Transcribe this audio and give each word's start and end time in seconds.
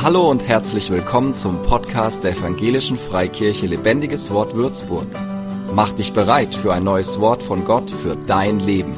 Hallo 0.00 0.30
und 0.30 0.46
herzlich 0.46 0.90
willkommen 0.90 1.34
zum 1.34 1.60
Podcast 1.60 2.22
der 2.22 2.30
Evangelischen 2.30 2.96
Freikirche 2.96 3.66
Lebendiges 3.66 4.30
Wort 4.30 4.54
Würzburg. 4.54 5.08
Mach 5.74 5.90
dich 5.90 6.12
bereit 6.12 6.54
für 6.54 6.72
ein 6.72 6.84
neues 6.84 7.18
Wort 7.18 7.42
von 7.42 7.64
Gott 7.64 7.90
für 7.90 8.14
dein 8.14 8.60
Leben. 8.60 8.94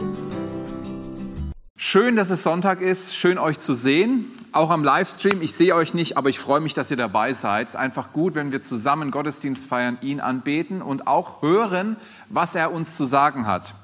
Schön, 1.74 2.16
dass 2.16 2.28
es 2.28 2.42
Sonntag 2.42 2.82
ist, 2.82 3.16
schön 3.16 3.38
euch 3.38 3.58
zu 3.58 3.72
sehen, 3.72 4.26
auch 4.52 4.68
am 4.68 4.84
Livestream. 4.84 5.40
Ich 5.40 5.54
sehe 5.54 5.74
euch 5.74 5.94
nicht, 5.94 6.18
aber 6.18 6.28
ich 6.28 6.38
freue 6.38 6.60
mich, 6.60 6.74
dass 6.74 6.90
ihr 6.90 6.98
dabei 6.98 7.32
seid. 7.32 7.68
Es 7.68 7.74
ist 7.74 7.80
einfach 7.80 8.12
gut, 8.12 8.34
wenn 8.34 8.52
wir 8.52 8.60
zusammen 8.60 9.10
Gottesdienst 9.10 9.66
feiern, 9.66 9.96
ihn 10.02 10.20
anbeten 10.20 10.82
und 10.82 11.06
auch 11.06 11.40
hören, 11.40 11.96
was 12.28 12.54
er 12.54 12.72
uns 12.72 12.94
zu 12.98 13.06
sagen 13.06 13.46
hat. 13.46 13.74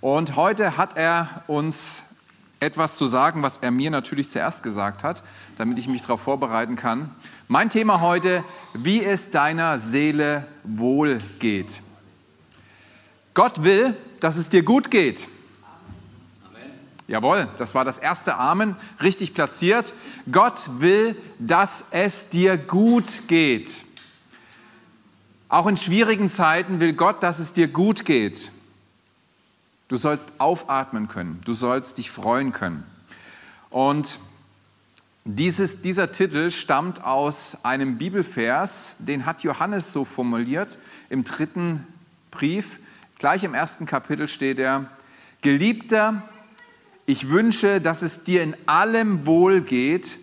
Und 0.00 0.36
heute 0.36 0.78
hat 0.78 0.96
er 0.96 1.44
uns 1.48 2.02
etwas 2.62 2.96
zu 2.96 3.08
sagen, 3.08 3.42
was 3.42 3.56
er 3.58 3.72
mir 3.72 3.90
natürlich 3.90 4.30
zuerst 4.30 4.62
gesagt 4.62 5.02
hat, 5.02 5.24
damit 5.58 5.78
ich 5.78 5.88
mich 5.88 6.02
darauf 6.02 6.22
vorbereiten 6.22 6.76
kann. 6.76 7.10
Mein 7.48 7.70
Thema 7.70 8.00
heute, 8.00 8.44
wie 8.72 9.04
es 9.04 9.32
deiner 9.32 9.80
Seele 9.80 10.46
wohl 10.62 11.20
geht. 11.40 11.82
Gott 13.34 13.64
will, 13.64 13.96
dass 14.20 14.36
es 14.36 14.48
dir 14.48 14.62
gut 14.62 14.92
geht. 14.92 15.26
Amen. 16.48 16.70
Jawohl, 17.08 17.48
das 17.58 17.74
war 17.74 17.84
das 17.84 17.98
erste 17.98 18.36
Amen, 18.36 18.76
richtig 19.02 19.34
platziert. 19.34 19.92
Gott 20.30 20.70
will, 20.78 21.16
dass 21.40 21.84
es 21.90 22.28
dir 22.28 22.56
gut 22.56 23.26
geht. 23.26 23.82
Auch 25.48 25.66
in 25.66 25.76
schwierigen 25.76 26.30
Zeiten 26.30 26.78
will 26.78 26.92
Gott, 26.92 27.24
dass 27.24 27.40
es 27.40 27.52
dir 27.52 27.66
gut 27.66 28.04
geht. 28.04 28.52
Du 29.92 29.98
sollst 29.98 30.32
aufatmen 30.38 31.06
können. 31.06 31.42
Du 31.44 31.52
sollst 31.52 31.98
dich 31.98 32.10
freuen 32.10 32.54
können. 32.54 32.84
Und 33.68 34.20
dieses, 35.26 35.82
dieser 35.82 36.12
Titel 36.12 36.50
stammt 36.50 37.04
aus 37.04 37.58
einem 37.62 37.98
Bibelvers, 37.98 38.96
den 39.00 39.26
hat 39.26 39.42
Johannes 39.42 39.92
so 39.92 40.06
formuliert 40.06 40.78
im 41.10 41.24
dritten 41.24 41.86
Brief. 42.30 42.80
Gleich 43.18 43.44
im 43.44 43.52
ersten 43.52 43.84
Kapitel 43.84 44.28
steht 44.28 44.58
er, 44.58 44.90
Geliebter, 45.42 46.22
ich 47.04 47.28
wünsche, 47.28 47.82
dass 47.82 48.00
es 48.00 48.24
dir 48.24 48.42
in 48.42 48.56
allem 48.64 49.26
wohl 49.26 49.60
geht 49.60 50.18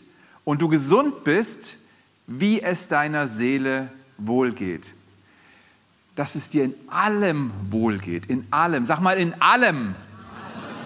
und 0.46 0.64
du 0.64 0.68
gesund 0.68 1.24
bist, 1.24 1.76
wie 2.26 2.60
es 2.60 2.88
deiner 2.88 3.28
Seele 3.28 3.90
wohl 4.18 4.52
geht 4.52 4.96
dass 6.20 6.36
es 6.36 6.50
dir 6.50 6.66
in 6.66 6.76
allem 6.90 7.54
wohlgeht. 7.70 8.26
In 8.26 8.46
allem. 8.52 8.86
Sag 8.86 9.00
mal, 9.00 9.18
in 9.18 9.42
allem. 9.42 9.96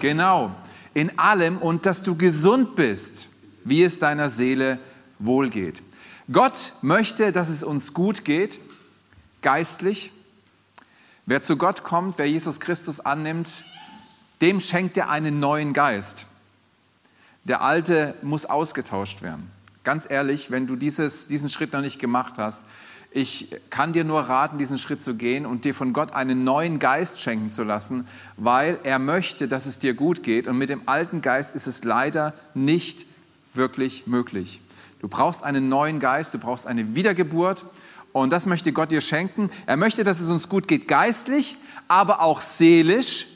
Genau. 0.00 0.54
In 0.94 1.18
allem 1.18 1.58
und 1.58 1.86
dass 1.86 2.04
du 2.04 2.14
gesund 2.14 2.76
bist, 2.76 3.28
wie 3.64 3.82
es 3.82 3.98
deiner 3.98 4.30
Seele 4.30 4.78
wohlgeht. 5.18 5.82
Gott 6.30 6.74
möchte, 6.82 7.32
dass 7.32 7.48
es 7.48 7.64
uns 7.64 7.92
gut 7.92 8.24
geht, 8.24 8.60
geistlich. 9.42 10.12
Wer 11.26 11.42
zu 11.42 11.56
Gott 11.56 11.82
kommt, 11.82 12.16
wer 12.18 12.30
Jesus 12.30 12.60
Christus 12.60 13.00
annimmt, 13.00 13.64
dem 14.40 14.60
schenkt 14.60 14.96
er 14.96 15.10
einen 15.10 15.40
neuen 15.40 15.72
Geist. 15.72 16.28
Der 17.42 17.60
alte 17.60 18.14
muss 18.22 18.46
ausgetauscht 18.46 19.20
werden. 19.22 19.50
Ganz 19.82 20.06
ehrlich, 20.08 20.52
wenn 20.52 20.68
du 20.68 20.76
dieses, 20.76 21.26
diesen 21.26 21.48
Schritt 21.48 21.72
noch 21.72 21.80
nicht 21.80 21.98
gemacht 21.98 22.34
hast, 22.38 22.64
ich 23.16 23.54
kann 23.70 23.92
dir 23.92 24.02
nur 24.02 24.22
raten, 24.22 24.58
diesen 24.58 24.76
Schritt 24.76 25.04
zu 25.04 25.14
gehen 25.14 25.46
und 25.46 25.64
dir 25.64 25.72
von 25.72 25.92
Gott 25.92 26.12
einen 26.12 26.42
neuen 26.42 26.80
Geist 26.80 27.20
schenken 27.20 27.52
zu 27.52 27.62
lassen, 27.62 28.08
weil 28.36 28.80
er 28.82 28.98
möchte, 28.98 29.46
dass 29.46 29.66
es 29.66 29.78
dir 29.78 29.94
gut 29.94 30.24
geht. 30.24 30.48
Und 30.48 30.58
mit 30.58 30.68
dem 30.68 30.82
alten 30.86 31.22
Geist 31.22 31.54
ist 31.54 31.68
es 31.68 31.84
leider 31.84 32.34
nicht 32.54 33.06
wirklich 33.54 34.08
möglich. 34.08 34.60
Du 35.00 35.06
brauchst 35.06 35.44
einen 35.44 35.68
neuen 35.68 36.00
Geist, 36.00 36.34
du 36.34 36.38
brauchst 36.38 36.66
eine 36.66 36.96
Wiedergeburt. 36.96 37.64
Und 38.12 38.30
das 38.30 38.46
möchte 38.46 38.72
Gott 38.72 38.90
dir 38.90 39.00
schenken. 39.00 39.48
Er 39.66 39.76
möchte, 39.76 40.02
dass 40.02 40.18
es 40.18 40.28
uns 40.28 40.48
gut 40.48 40.66
geht, 40.66 40.88
geistlich, 40.88 41.56
aber 41.86 42.20
auch 42.20 42.40
seelisch. 42.40 43.28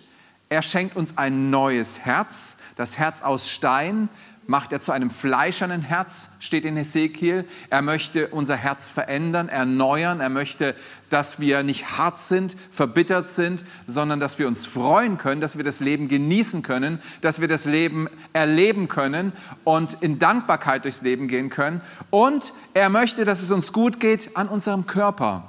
Er 0.49 0.63
schenkt 0.63 0.97
uns 0.97 1.17
ein 1.17 1.51
neues 1.51 2.01
Herz, 2.01 2.57
das 2.75 2.99
Herz 2.99 3.23
aus 3.23 3.49
Stein, 3.49 4.09
macht 4.49 4.73
er 4.73 4.81
zu 4.81 4.93
einem 4.93 5.11
fleischernen 5.11 5.83
Herz, 5.83 6.31
steht 6.41 6.65
in 6.65 6.75
Hesekiel. 6.75 7.45
Er 7.69 7.83
möchte 7.83 8.29
unser 8.29 8.57
Herz 8.57 8.89
verändern, 8.89 9.51
erneuern. 9.51 10.21
Er 10.21 10.31
möchte, 10.31 10.75
dass 11.11 11.39
wir 11.39 11.63
nicht 11.63 11.99
hart 11.99 12.19
sind, 12.19 12.57
verbittert 12.71 13.29
sind, 13.29 13.63
sondern 13.87 14.21
dass 14.21 14.39
wir 14.39 14.49
uns 14.49 14.65
freuen 14.65 15.19
können, 15.19 15.43
dass 15.43 15.59
wir 15.59 15.65
das 15.65 15.81
Leben 15.81 16.09
genießen 16.09 16.63
können, 16.63 16.99
dass 17.21 17.43
wir 17.43 17.49
das 17.49 17.67
Leben 17.67 18.09
erleben 18.33 18.89
können 18.89 19.35
und 19.65 19.99
in 20.01 20.19
Dankbarkeit 20.19 20.85
durchs 20.85 21.03
Leben 21.03 21.29
gehen 21.29 21.51
können. 21.51 21.83
Und 22.09 22.55
er 22.73 22.89
möchte, 22.89 23.27
dass 23.27 23.43
es 23.43 23.51
uns 23.51 23.75
gut 23.75 24.01
geht 24.01 24.35
an 24.35 24.49
unserem 24.49 24.87
Körper. 24.87 25.47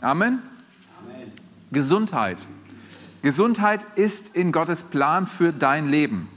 Amen. 0.00 0.40
Amen. 1.04 1.32
Gesundheit. 1.70 2.38
Gesundheit 3.20 3.84
ist 3.96 4.34
in 4.34 4.50
Gottes 4.50 4.82
Plan 4.82 5.26
für 5.26 5.52
dein 5.52 5.90
Leben. 5.90 6.30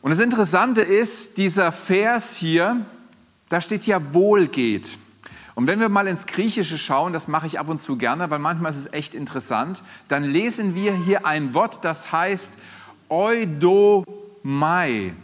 Und 0.00 0.12
das 0.12 0.20
Interessante 0.20 0.82
ist, 0.82 1.38
dieser 1.38 1.72
Vers 1.72 2.36
hier, 2.36 2.84
da 3.48 3.60
steht 3.60 3.86
ja 3.86 4.14
wohlgeht. 4.14 4.98
Und 5.54 5.66
wenn 5.66 5.80
wir 5.80 5.88
mal 5.88 6.06
ins 6.06 6.26
Griechische 6.26 6.78
schauen, 6.78 7.12
das 7.12 7.26
mache 7.26 7.48
ich 7.48 7.58
ab 7.58 7.68
und 7.68 7.82
zu 7.82 7.96
gerne, 7.96 8.30
weil 8.30 8.38
manchmal 8.38 8.70
ist 8.70 8.78
es 8.78 8.92
echt 8.92 9.14
interessant, 9.14 9.82
dann 10.06 10.22
lesen 10.22 10.76
wir 10.76 10.94
hier 10.94 11.26
ein 11.26 11.52
Wort, 11.52 11.84
das 11.84 12.12
heißt 12.12 12.56
Eudomai. 13.08 15.14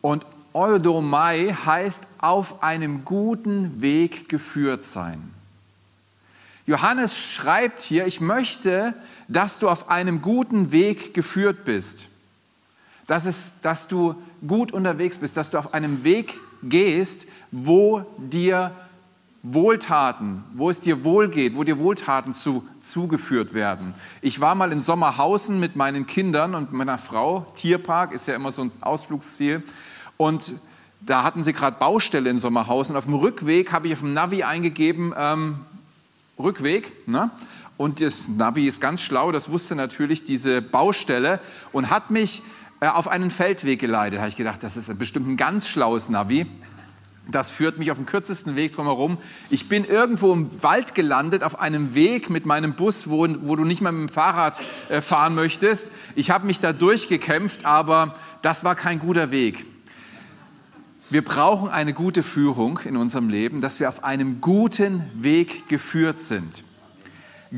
Und 0.00 0.26
Eudomai 0.52 1.56
heißt 1.64 2.08
auf 2.18 2.64
einem 2.64 3.04
guten 3.04 3.80
Weg 3.80 4.28
geführt 4.28 4.82
sein. 4.82 5.30
Johannes 6.66 7.16
schreibt 7.16 7.80
hier, 7.80 8.06
ich 8.06 8.20
möchte, 8.20 8.94
dass 9.28 9.60
du 9.60 9.68
auf 9.68 9.90
einem 9.90 10.22
guten 10.22 10.72
Weg 10.72 11.14
geführt 11.14 11.64
bist 11.64 12.08
dass, 13.06 13.26
es, 13.26 13.52
dass 13.62 13.88
du 13.88 14.14
gut 14.46 14.72
unterwegs 14.72 15.18
bist, 15.18 15.36
dass 15.36 15.50
du 15.50 15.58
auf 15.58 15.74
einem 15.74 16.04
Weg 16.04 16.40
gehst, 16.62 17.26
wo 17.50 18.04
dir 18.18 18.72
Wohltaten, 19.42 20.42
wo 20.54 20.70
es 20.70 20.80
dir 20.80 21.04
wohlgeht, 21.04 21.54
wo 21.54 21.64
dir 21.64 21.78
Wohltaten 21.78 22.32
zu, 22.32 22.66
zugeführt 22.80 23.52
werden. 23.52 23.94
Ich 24.22 24.40
war 24.40 24.54
mal 24.54 24.72
in 24.72 24.80
Sommerhausen 24.80 25.60
mit 25.60 25.76
meinen 25.76 26.06
Kindern 26.06 26.54
und 26.54 26.72
meiner 26.72 26.96
Frau. 26.96 27.46
Tierpark 27.56 28.12
ist 28.12 28.26
ja 28.26 28.34
immer 28.34 28.52
so 28.52 28.62
ein 28.62 28.72
Ausflugsziel. 28.80 29.62
Und 30.16 30.54
da 31.02 31.24
hatten 31.24 31.44
sie 31.44 31.52
gerade 31.52 31.76
Baustelle 31.78 32.30
in 32.30 32.38
Sommerhausen. 32.38 32.96
Auf 32.96 33.04
dem 33.04 33.14
Rückweg 33.14 33.70
habe 33.70 33.88
ich 33.88 33.92
auf 33.92 34.00
dem 34.00 34.14
Navi 34.14 34.44
eingegeben, 34.44 35.12
ähm, 35.14 35.60
Rückweg. 36.38 37.06
Ne? 37.06 37.30
Und 37.76 38.00
das 38.00 38.28
Navi 38.28 38.66
ist 38.66 38.80
ganz 38.80 39.02
schlau, 39.02 39.30
das 39.30 39.50
wusste 39.50 39.74
natürlich 39.74 40.24
diese 40.24 40.62
Baustelle 40.62 41.38
und 41.72 41.90
hat 41.90 42.10
mich 42.10 42.42
auf 42.92 43.08
einen 43.08 43.30
Feldweg 43.30 43.80
geleitet. 43.80 44.18
Da 44.18 44.22
habe 44.22 44.28
ich 44.28 44.36
gedacht, 44.36 44.62
das 44.62 44.76
ist 44.76 44.96
bestimmt 44.98 45.28
ein 45.28 45.36
ganz 45.36 45.68
schlaues 45.68 46.08
Navi. 46.08 46.46
Das 47.26 47.50
führt 47.50 47.78
mich 47.78 47.90
auf 47.90 47.96
dem 47.96 48.04
kürzesten 48.04 48.54
Weg 48.54 48.74
drumherum. 48.74 49.16
Ich 49.48 49.68
bin 49.68 49.84
irgendwo 49.84 50.32
im 50.32 50.62
Wald 50.62 50.94
gelandet, 50.94 51.42
auf 51.42 51.58
einem 51.58 51.94
Weg 51.94 52.28
mit 52.28 52.44
meinem 52.44 52.74
Bus, 52.74 53.08
wo, 53.08 53.26
wo 53.42 53.56
du 53.56 53.64
nicht 53.64 53.80
mal 53.80 53.92
mit 53.92 54.10
dem 54.10 54.12
Fahrrad 54.12 54.58
äh, 54.90 55.00
fahren 55.00 55.34
möchtest. 55.34 55.90
Ich 56.16 56.30
habe 56.30 56.46
mich 56.46 56.60
da 56.60 56.74
durchgekämpft, 56.74 57.64
aber 57.64 58.14
das 58.42 58.62
war 58.62 58.74
kein 58.74 58.98
guter 58.98 59.30
Weg. 59.30 59.64
Wir 61.08 61.24
brauchen 61.24 61.70
eine 61.70 61.94
gute 61.94 62.22
Führung 62.22 62.80
in 62.84 62.96
unserem 62.96 63.28
Leben, 63.28 63.60
dass 63.60 63.80
wir 63.80 63.88
auf 63.88 64.04
einem 64.04 64.40
guten 64.40 65.04
Weg 65.14 65.68
geführt 65.68 66.20
sind. 66.20 66.62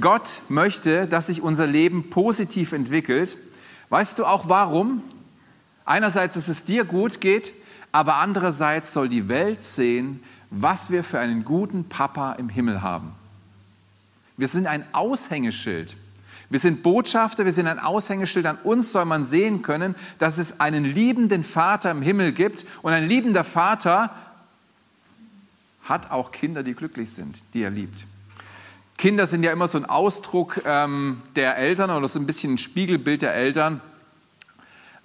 Gott 0.00 0.42
möchte, 0.48 1.06
dass 1.06 1.28
sich 1.28 1.42
unser 1.42 1.66
Leben 1.66 2.10
positiv 2.10 2.72
entwickelt. 2.72 3.38
Weißt 3.88 4.18
du 4.18 4.26
auch 4.26 4.48
warum? 4.48 5.02
Einerseits, 5.86 6.34
dass 6.34 6.48
es 6.48 6.64
dir 6.64 6.84
gut 6.84 7.20
geht, 7.20 7.52
aber 7.92 8.16
andererseits 8.16 8.92
soll 8.92 9.08
die 9.08 9.28
Welt 9.28 9.64
sehen, 9.64 10.20
was 10.50 10.90
wir 10.90 11.02
für 11.02 11.18
einen 11.18 11.44
guten 11.44 11.88
Papa 11.88 12.32
im 12.32 12.48
Himmel 12.48 12.82
haben. 12.82 13.12
Wir 14.36 14.48
sind 14.48 14.66
ein 14.66 14.84
Aushängeschild. 14.92 15.96
Wir 16.50 16.60
sind 16.60 16.82
Botschafter, 16.82 17.44
wir 17.44 17.52
sind 17.52 17.66
ein 17.66 17.78
Aushängeschild. 17.78 18.46
An 18.46 18.58
uns 18.62 18.92
soll 18.92 19.04
man 19.04 19.26
sehen 19.26 19.62
können, 19.62 19.94
dass 20.18 20.38
es 20.38 20.60
einen 20.60 20.84
liebenden 20.84 21.42
Vater 21.42 21.90
im 21.90 22.02
Himmel 22.02 22.32
gibt. 22.32 22.66
Und 22.82 22.92
ein 22.92 23.08
liebender 23.08 23.44
Vater 23.44 24.10
hat 25.84 26.10
auch 26.10 26.32
Kinder, 26.32 26.62
die 26.62 26.74
glücklich 26.74 27.10
sind, 27.10 27.38
die 27.54 27.62
er 27.62 27.70
liebt. 27.70 28.04
Kinder 28.96 29.26
sind 29.26 29.42
ja 29.42 29.52
immer 29.52 29.68
so 29.68 29.78
ein 29.78 29.84
Ausdruck 29.84 30.62
ähm, 30.64 31.22
der 31.34 31.56
Eltern 31.58 31.90
oder 31.90 32.08
so 32.08 32.18
ein 32.18 32.26
bisschen 32.26 32.54
ein 32.54 32.58
Spiegelbild 32.58 33.22
der 33.22 33.34
Eltern. 33.34 33.80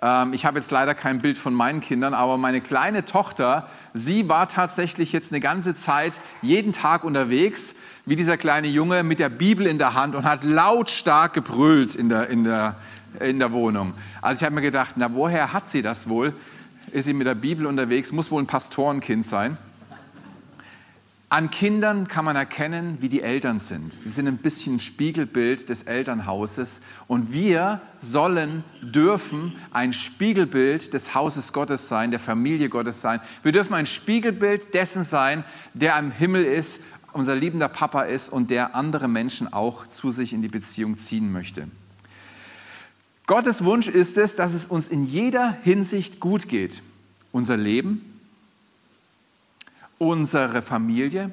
Ähm, 0.01 0.33
ich 0.33 0.45
habe 0.45 0.59
jetzt 0.59 0.71
leider 0.71 0.93
kein 0.93 1.21
Bild 1.21 1.37
von 1.37 1.53
meinen 1.53 1.81
Kindern, 1.81 2.13
aber 2.13 2.37
meine 2.37 2.61
kleine 2.61 3.05
Tochter, 3.05 3.67
sie 3.93 4.27
war 4.29 4.49
tatsächlich 4.49 5.11
jetzt 5.11 5.31
eine 5.31 5.39
ganze 5.39 5.75
Zeit 5.75 6.13
jeden 6.41 6.73
Tag 6.73 7.03
unterwegs, 7.03 7.75
wie 8.05 8.15
dieser 8.15 8.37
kleine 8.37 8.67
Junge 8.67 9.03
mit 9.03 9.19
der 9.19 9.29
Bibel 9.29 9.67
in 9.67 9.77
der 9.77 9.93
Hand 9.93 10.15
und 10.15 10.23
hat 10.23 10.43
lautstark 10.43 11.33
gebrüllt 11.33 11.95
in 11.95 12.09
der, 12.09 12.29
in 12.29 12.43
der, 12.43 12.75
in 13.19 13.39
der 13.39 13.51
Wohnung. 13.51 13.93
Also 14.21 14.41
ich 14.41 14.45
habe 14.45 14.55
mir 14.55 14.61
gedacht, 14.61 14.95
na 14.95 15.13
woher 15.13 15.53
hat 15.53 15.69
sie 15.69 15.81
das 15.81 16.09
wohl? 16.09 16.33
ist 16.91 17.05
sie 17.05 17.13
mit 17.13 17.27
der 17.27 17.35
Bibel 17.35 17.65
unterwegs, 17.65 18.11
muss 18.11 18.31
wohl 18.31 18.41
ein 18.41 18.47
Pastorenkind 18.47 19.25
sein. 19.25 19.57
An 21.31 21.49
Kindern 21.49 22.09
kann 22.09 22.25
man 22.25 22.35
erkennen, 22.35 22.97
wie 22.99 23.07
die 23.07 23.21
Eltern 23.21 23.61
sind. 23.61 23.93
Sie 23.93 24.09
sind 24.09 24.27
ein 24.27 24.39
bisschen 24.39 24.75
ein 24.75 24.79
Spiegelbild 24.79 25.69
des 25.69 25.83
Elternhauses 25.83 26.81
und 27.07 27.31
wir 27.31 27.79
sollen, 28.01 28.65
dürfen 28.81 29.55
ein 29.71 29.93
Spiegelbild 29.93 30.93
des 30.93 31.15
Hauses 31.15 31.53
Gottes 31.53 31.87
sein, 31.87 32.11
der 32.11 32.19
Familie 32.19 32.67
Gottes 32.67 32.99
sein. 32.99 33.21
Wir 33.43 33.53
dürfen 33.53 33.75
ein 33.75 33.85
Spiegelbild 33.85 34.73
dessen 34.73 35.05
sein, 35.05 35.45
der 35.73 35.95
am 35.95 36.11
Himmel 36.11 36.43
ist, 36.43 36.81
unser 37.13 37.37
liebender 37.37 37.69
Papa 37.69 38.01
ist 38.01 38.27
und 38.27 38.51
der 38.51 38.75
andere 38.75 39.07
Menschen 39.07 39.53
auch 39.53 39.87
zu 39.87 40.11
sich 40.11 40.33
in 40.33 40.41
die 40.41 40.49
Beziehung 40.49 40.97
ziehen 40.97 41.31
möchte. 41.31 41.69
Gottes 43.25 43.63
Wunsch 43.63 43.87
ist 43.87 44.17
es, 44.17 44.35
dass 44.35 44.53
es 44.53 44.67
uns 44.67 44.89
in 44.89 45.05
jeder 45.05 45.57
Hinsicht 45.63 46.19
gut 46.19 46.49
geht. 46.49 46.83
Unser 47.31 47.55
Leben, 47.55 48.10
unsere 50.01 50.63
Familie, 50.63 51.29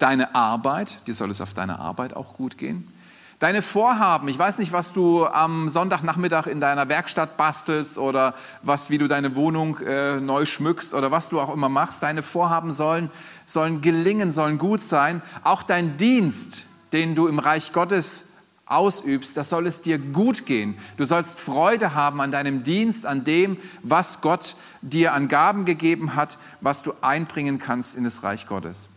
deine 0.00 0.34
Arbeit, 0.34 1.06
dir 1.06 1.14
soll 1.14 1.30
es 1.30 1.40
auf 1.40 1.54
deiner 1.54 1.78
Arbeit 1.78 2.14
auch 2.14 2.34
gut 2.34 2.58
gehen. 2.58 2.92
Deine 3.38 3.62
Vorhaben, 3.62 4.26
ich 4.26 4.36
weiß 4.36 4.58
nicht, 4.58 4.72
was 4.72 4.92
du 4.92 5.24
am 5.24 5.68
Sonntagnachmittag 5.68 6.48
in 6.48 6.58
deiner 6.58 6.88
Werkstatt 6.88 7.36
bastelst 7.36 7.98
oder 7.98 8.34
was, 8.64 8.90
wie 8.90 8.98
du 8.98 9.06
deine 9.06 9.36
Wohnung 9.36 9.78
äh, 9.78 10.18
neu 10.18 10.44
schmückst 10.44 10.92
oder 10.92 11.12
was 11.12 11.28
du 11.28 11.38
auch 11.38 11.54
immer 11.54 11.68
machst. 11.68 12.02
Deine 12.02 12.24
Vorhaben 12.24 12.72
sollen, 12.72 13.10
sollen 13.46 13.80
gelingen, 13.80 14.32
sollen 14.32 14.58
gut 14.58 14.80
sein. 14.80 15.22
Auch 15.44 15.62
dein 15.62 15.98
Dienst, 15.98 16.64
den 16.92 17.14
du 17.14 17.28
im 17.28 17.38
Reich 17.38 17.72
Gottes 17.72 18.24
ausübst, 18.68 19.36
das 19.36 19.48
soll 19.50 19.66
es 19.66 19.80
dir 19.80 19.98
gut 19.98 20.46
gehen. 20.46 20.78
Du 20.96 21.04
sollst 21.04 21.38
Freude 21.38 21.94
haben 21.94 22.20
an 22.20 22.30
deinem 22.30 22.64
Dienst, 22.64 23.06
an 23.06 23.24
dem, 23.24 23.56
was 23.82 24.20
Gott 24.20 24.56
dir 24.82 25.12
an 25.12 25.28
Gaben 25.28 25.64
gegeben 25.64 26.14
hat, 26.14 26.38
was 26.60 26.82
du 26.82 26.92
einbringen 27.00 27.58
kannst 27.58 27.96
in 27.96 28.04
das 28.04 28.22
Reich 28.22 28.46
Gottes. 28.46 28.88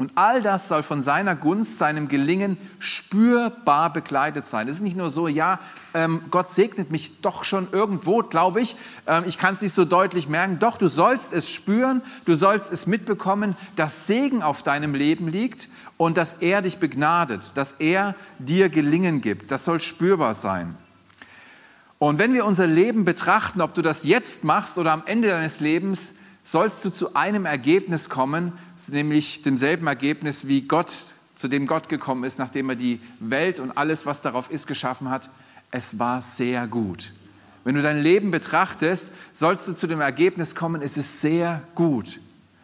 Und 0.00 0.12
all 0.14 0.40
das 0.40 0.66
soll 0.66 0.82
von 0.82 1.02
seiner 1.02 1.36
Gunst, 1.36 1.76
seinem 1.76 2.08
Gelingen 2.08 2.56
spürbar 2.78 3.92
begleitet 3.92 4.46
sein. 4.46 4.66
Es 4.66 4.76
ist 4.76 4.80
nicht 4.80 4.96
nur 4.96 5.10
so, 5.10 5.28
ja, 5.28 5.60
ähm, 5.92 6.22
Gott 6.30 6.48
segnet 6.48 6.90
mich 6.90 7.20
doch 7.20 7.44
schon 7.44 7.68
irgendwo, 7.70 8.22
glaube 8.22 8.62
ich. 8.62 8.76
Ähm, 9.06 9.24
ich 9.26 9.36
kann 9.36 9.52
es 9.52 9.60
nicht 9.60 9.74
so 9.74 9.84
deutlich 9.84 10.26
merken. 10.26 10.58
Doch, 10.58 10.78
du 10.78 10.88
sollst 10.88 11.34
es 11.34 11.50
spüren, 11.50 12.00
du 12.24 12.34
sollst 12.34 12.72
es 12.72 12.86
mitbekommen, 12.86 13.58
dass 13.76 14.06
Segen 14.06 14.42
auf 14.42 14.62
deinem 14.62 14.94
Leben 14.94 15.28
liegt 15.28 15.68
und 15.98 16.16
dass 16.16 16.32
er 16.32 16.62
dich 16.62 16.78
begnadet, 16.78 17.58
dass 17.58 17.72
er 17.72 18.14
dir 18.38 18.70
Gelingen 18.70 19.20
gibt. 19.20 19.50
Das 19.50 19.66
soll 19.66 19.80
spürbar 19.80 20.32
sein. 20.32 20.76
Und 21.98 22.18
wenn 22.18 22.32
wir 22.32 22.46
unser 22.46 22.66
Leben 22.66 23.04
betrachten, 23.04 23.60
ob 23.60 23.74
du 23.74 23.82
das 23.82 24.04
jetzt 24.04 24.44
machst 24.44 24.78
oder 24.78 24.92
am 24.92 25.02
Ende 25.04 25.28
deines 25.28 25.60
Lebens, 25.60 26.14
sollst 26.50 26.84
du 26.84 26.90
zu 26.90 27.14
einem 27.14 27.46
Ergebnis 27.46 28.08
kommen, 28.08 28.52
nämlich 28.88 29.42
demselben 29.42 29.86
Ergebnis, 29.86 30.48
wie 30.48 30.62
Gott, 30.62 31.14
zu 31.36 31.46
dem 31.46 31.66
Gott 31.66 31.88
gekommen 31.88 32.24
ist, 32.24 32.38
nachdem 32.38 32.70
er 32.70 32.76
die 32.76 33.00
Welt 33.20 33.60
und 33.60 33.70
alles, 33.72 34.04
was 34.04 34.20
darauf 34.20 34.50
ist, 34.50 34.66
geschaffen 34.66 35.10
hat. 35.10 35.30
Es 35.70 35.98
war 36.00 36.22
sehr 36.22 36.66
gut. 36.66 37.12
Wenn 37.62 37.76
du 37.76 37.82
dein 37.82 38.02
Leben 38.02 38.32
betrachtest, 38.32 39.12
sollst 39.32 39.68
du 39.68 39.74
zu 39.74 39.86
dem 39.86 40.00
Ergebnis 40.00 40.56
kommen, 40.56 40.82
es 40.82 40.96
ist 40.96 41.20
sehr 41.20 41.62
gut. 41.76 42.18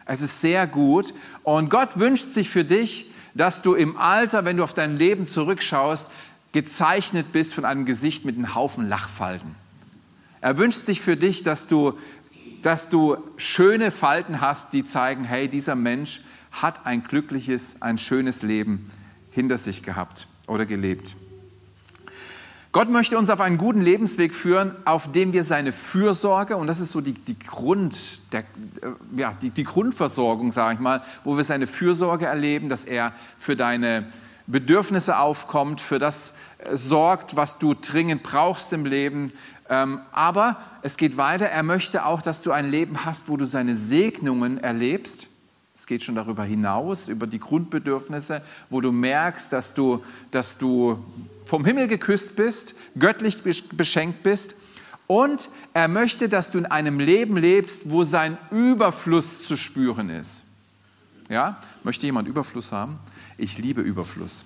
Es 0.05 0.21
ist 0.21 0.41
sehr 0.41 0.67
gut. 0.67 1.13
Und 1.43 1.69
Gott 1.69 1.97
wünscht 1.97 2.33
sich 2.33 2.49
für 2.49 2.65
dich, 2.65 3.11
dass 3.35 3.61
du 3.61 3.73
im 3.73 3.95
Alter, 3.95 4.43
wenn 4.43 4.57
du 4.57 4.63
auf 4.63 4.73
dein 4.73 4.97
Leben 4.97 5.27
zurückschaust, 5.27 6.05
gezeichnet 6.51 7.31
bist 7.31 7.53
von 7.53 7.63
einem 7.63 7.85
Gesicht 7.85 8.25
mit 8.25 8.35
einem 8.35 8.53
Haufen 8.53 8.89
Lachfalten. 8.89 9.55
Er 10.41 10.57
wünscht 10.57 10.85
sich 10.85 11.01
für 11.01 11.17
dich, 11.17 11.43
dass 11.43 11.67
du 11.67 11.97
dass 12.67 12.89
du 12.89 13.15
schöne 13.37 13.91
Falten 13.91 14.41
hast, 14.41 14.73
die 14.73 14.83
zeigen, 14.83 15.23
hey, 15.23 15.47
dieser 15.47 15.75
Mensch 15.75 16.19
hat 16.51 16.85
ein 16.85 17.01
glückliches, 17.01 17.77
ein 17.79 17.97
schönes 17.97 18.41
Leben 18.41 18.91
hinter 19.31 19.57
sich 19.57 19.83
gehabt 19.83 20.27
oder 20.47 20.65
gelebt. 20.65 21.15
Gott 22.73 22.89
möchte 22.89 23.17
uns 23.17 23.29
auf 23.29 23.39
einen 23.39 23.57
guten 23.57 23.79
Lebensweg 23.79 24.35
führen, 24.35 24.75
auf 24.83 25.09
dem 25.13 25.31
wir 25.31 25.45
seine 25.45 25.71
Fürsorge, 25.71 26.57
und 26.57 26.67
das 26.67 26.81
ist 26.81 26.91
so 26.91 26.99
die, 26.99 27.13
die, 27.13 27.39
Grund, 27.39 27.95
der, 28.33 28.41
äh, 28.41 28.43
ja, 29.15 29.33
die, 29.41 29.49
die 29.49 29.63
Grundversorgung, 29.63 30.51
sage 30.51 30.73
ich 30.73 30.81
mal, 30.81 31.01
wo 31.23 31.37
wir 31.37 31.45
seine 31.45 31.67
Fürsorge 31.67 32.25
erleben, 32.25 32.67
dass 32.67 32.83
er 32.83 33.13
für 33.39 33.55
deine 33.55 34.11
Bedürfnisse 34.45 35.19
aufkommt, 35.19 35.79
für 35.79 35.99
das 35.99 36.33
äh, 36.57 36.75
sorgt, 36.75 37.37
was 37.37 37.59
du 37.59 37.75
dringend 37.75 38.23
brauchst 38.23 38.73
im 38.73 38.85
Leben, 38.85 39.31
ähm, 39.69 40.01
aber 40.11 40.57
es 40.81 40.97
geht 40.97 41.17
weiter. 41.17 41.45
Er 41.45 41.63
möchte 41.63 42.05
auch, 42.05 42.21
dass 42.21 42.41
du 42.41 42.51
ein 42.51 42.69
Leben 42.69 43.05
hast, 43.05 43.27
wo 43.27 43.37
du 43.37 43.45
seine 43.45 43.75
Segnungen 43.75 44.57
erlebst. 44.57 45.27
Es 45.75 45.85
geht 45.85 46.03
schon 46.03 46.15
darüber 46.15 46.43
hinaus, 46.43 47.07
über 47.07 47.27
die 47.27 47.39
Grundbedürfnisse, 47.39 48.41
wo 48.69 48.81
du 48.81 48.91
merkst, 48.91 49.53
dass 49.53 49.73
du, 49.73 50.03
dass 50.31 50.57
du 50.57 51.03
vom 51.45 51.65
Himmel 51.65 51.87
geküsst 51.87 52.35
bist, 52.35 52.75
göttlich 52.97 53.43
beschenkt 53.43 54.23
bist. 54.23 54.55
Und 55.05 55.49
er 55.73 55.87
möchte, 55.87 56.27
dass 56.29 56.51
du 56.51 56.57
in 56.57 56.65
einem 56.65 56.99
Leben 56.99 57.37
lebst, 57.37 57.89
wo 57.89 58.03
sein 58.03 58.37
Überfluss 58.51 59.47
zu 59.47 59.55
spüren 59.55 60.09
ist. 60.09 60.41
Ja? 61.29 61.61
Möchte 61.83 62.05
jemand 62.05 62.27
Überfluss 62.27 62.71
haben? 62.71 62.99
Ich 63.37 63.57
liebe 63.57 63.81
Überfluss. 63.81 64.45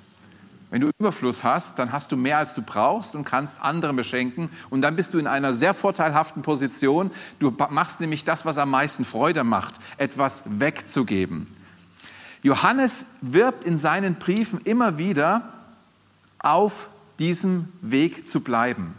Wenn 0.72 0.80
du 0.80 0.90
Überfluss 1.00 1.44
hast, 1.44 1.78
dann 1.80 1.92
hast 1.92 2.14
du 2.14 2.18
mehr, 2.18 2.38
als 2.38 2.56
du 2.56 2.62
brauchst 2.62 3.14
und 3.16 3.26
kannst 3.26 3.62
andere 3.62 3.94
beschenken. 3.94 4.50
Und 4.70 4.82
dann 4.82 4.96
bist 4.96 5.14
du 5.14 5.20
in 5.20 5.28
einer 5.28 5.54
sehr 5.54 5.74
vorteilhaften 5.74 6.44
Position. 6.44 7.12
Du 7.40 7.54
machst 7.70 8.00
nämlich 8.00 8.24
das, 8.24 8.46
was 8.46 8.58
am 8.58 8.72
meisten 8.72 9.04
Freude 9.04 9.44
macht, 9.44 9.82
etwas 9.98 10.44
wegzugeben. 10.46 11.48
Johannes 12.42 13.06
wirbt 13.20 13.66
in 13.66 13.78
seinen 13.78 14.16
Briefen 14.16 14.62
immer 14.64 14.98
wieder, 14.98 15.44
auf 16.40 16.88
diesem 17.20 17.68
Weg 17.82 18.30
zu 18.30 18.40
bleiben. 18.40 18.96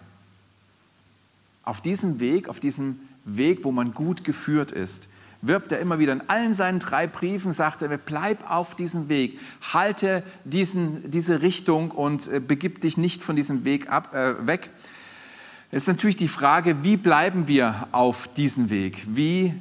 Auf 1.65 1.81
diesem 1.81 2.21
Weg, 2.21 2.51
auf 2.51 2.61
diesem 2.61 3.01
Weg, 3.25 3.65
wo 3.65 3.73
man 3.73 3.95
gut 3.95 4.25
geführt 4.25 4.73
ist 4.73 5.09
wirbt 5.43 5.73
er 5.73 5.81
immer 5.81 5.99
wieder. 5.99 6.13
In 6.13 6.29
allen 6.29 6.55
seinen 6.55 6.79
drei 6.79 7.07
Briefen 7.07 7.53
sagt 7.53 7.83
er, 7.83 7.89
bleib 7.99 8.51
auf 8.51 8.75
diesem 8.75 9.09
Weg, 9.09 9.39
halte 9.73 10.23
diesen, 10.45 11.11
diese 11.11 11.43
Richtung 11.43 11.91
und 11.91 12.29
äh, 12.29 12.41
begib 12.41 12.81
dich 12.81 12.97
nicht 12.97 13.23
von 13.23 13.37
diesem 13.37 13.65
Weg 13.65 13.91
ab, 13.91 14.15
äh, 14.15 14.47
weg. 14.47 14.71
Es 15.71 15.83
ist 15.83 15.89
natürlich 15.89 16.17
die 16.17 16.29
Frage, 16.29 16.83
wie 16.83 16.97
bleiben 16.97 17.49
wir 17.49 17.89
auf 17.93 18.29
diesem 18.35 18.71
Weg? 18.71 19.03
Wie 19.07 19.55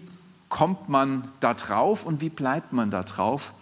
kommt 0.50 0.88
man 0.88 1.30
da 1.40 1.54
drauf 1.54 2.06
und 2.06 2.22
wie 2.22 2.30
bleibt 2.30 2.74
man 2.74 2.92
da 2.92 3.04
drauf? 3.04 3.54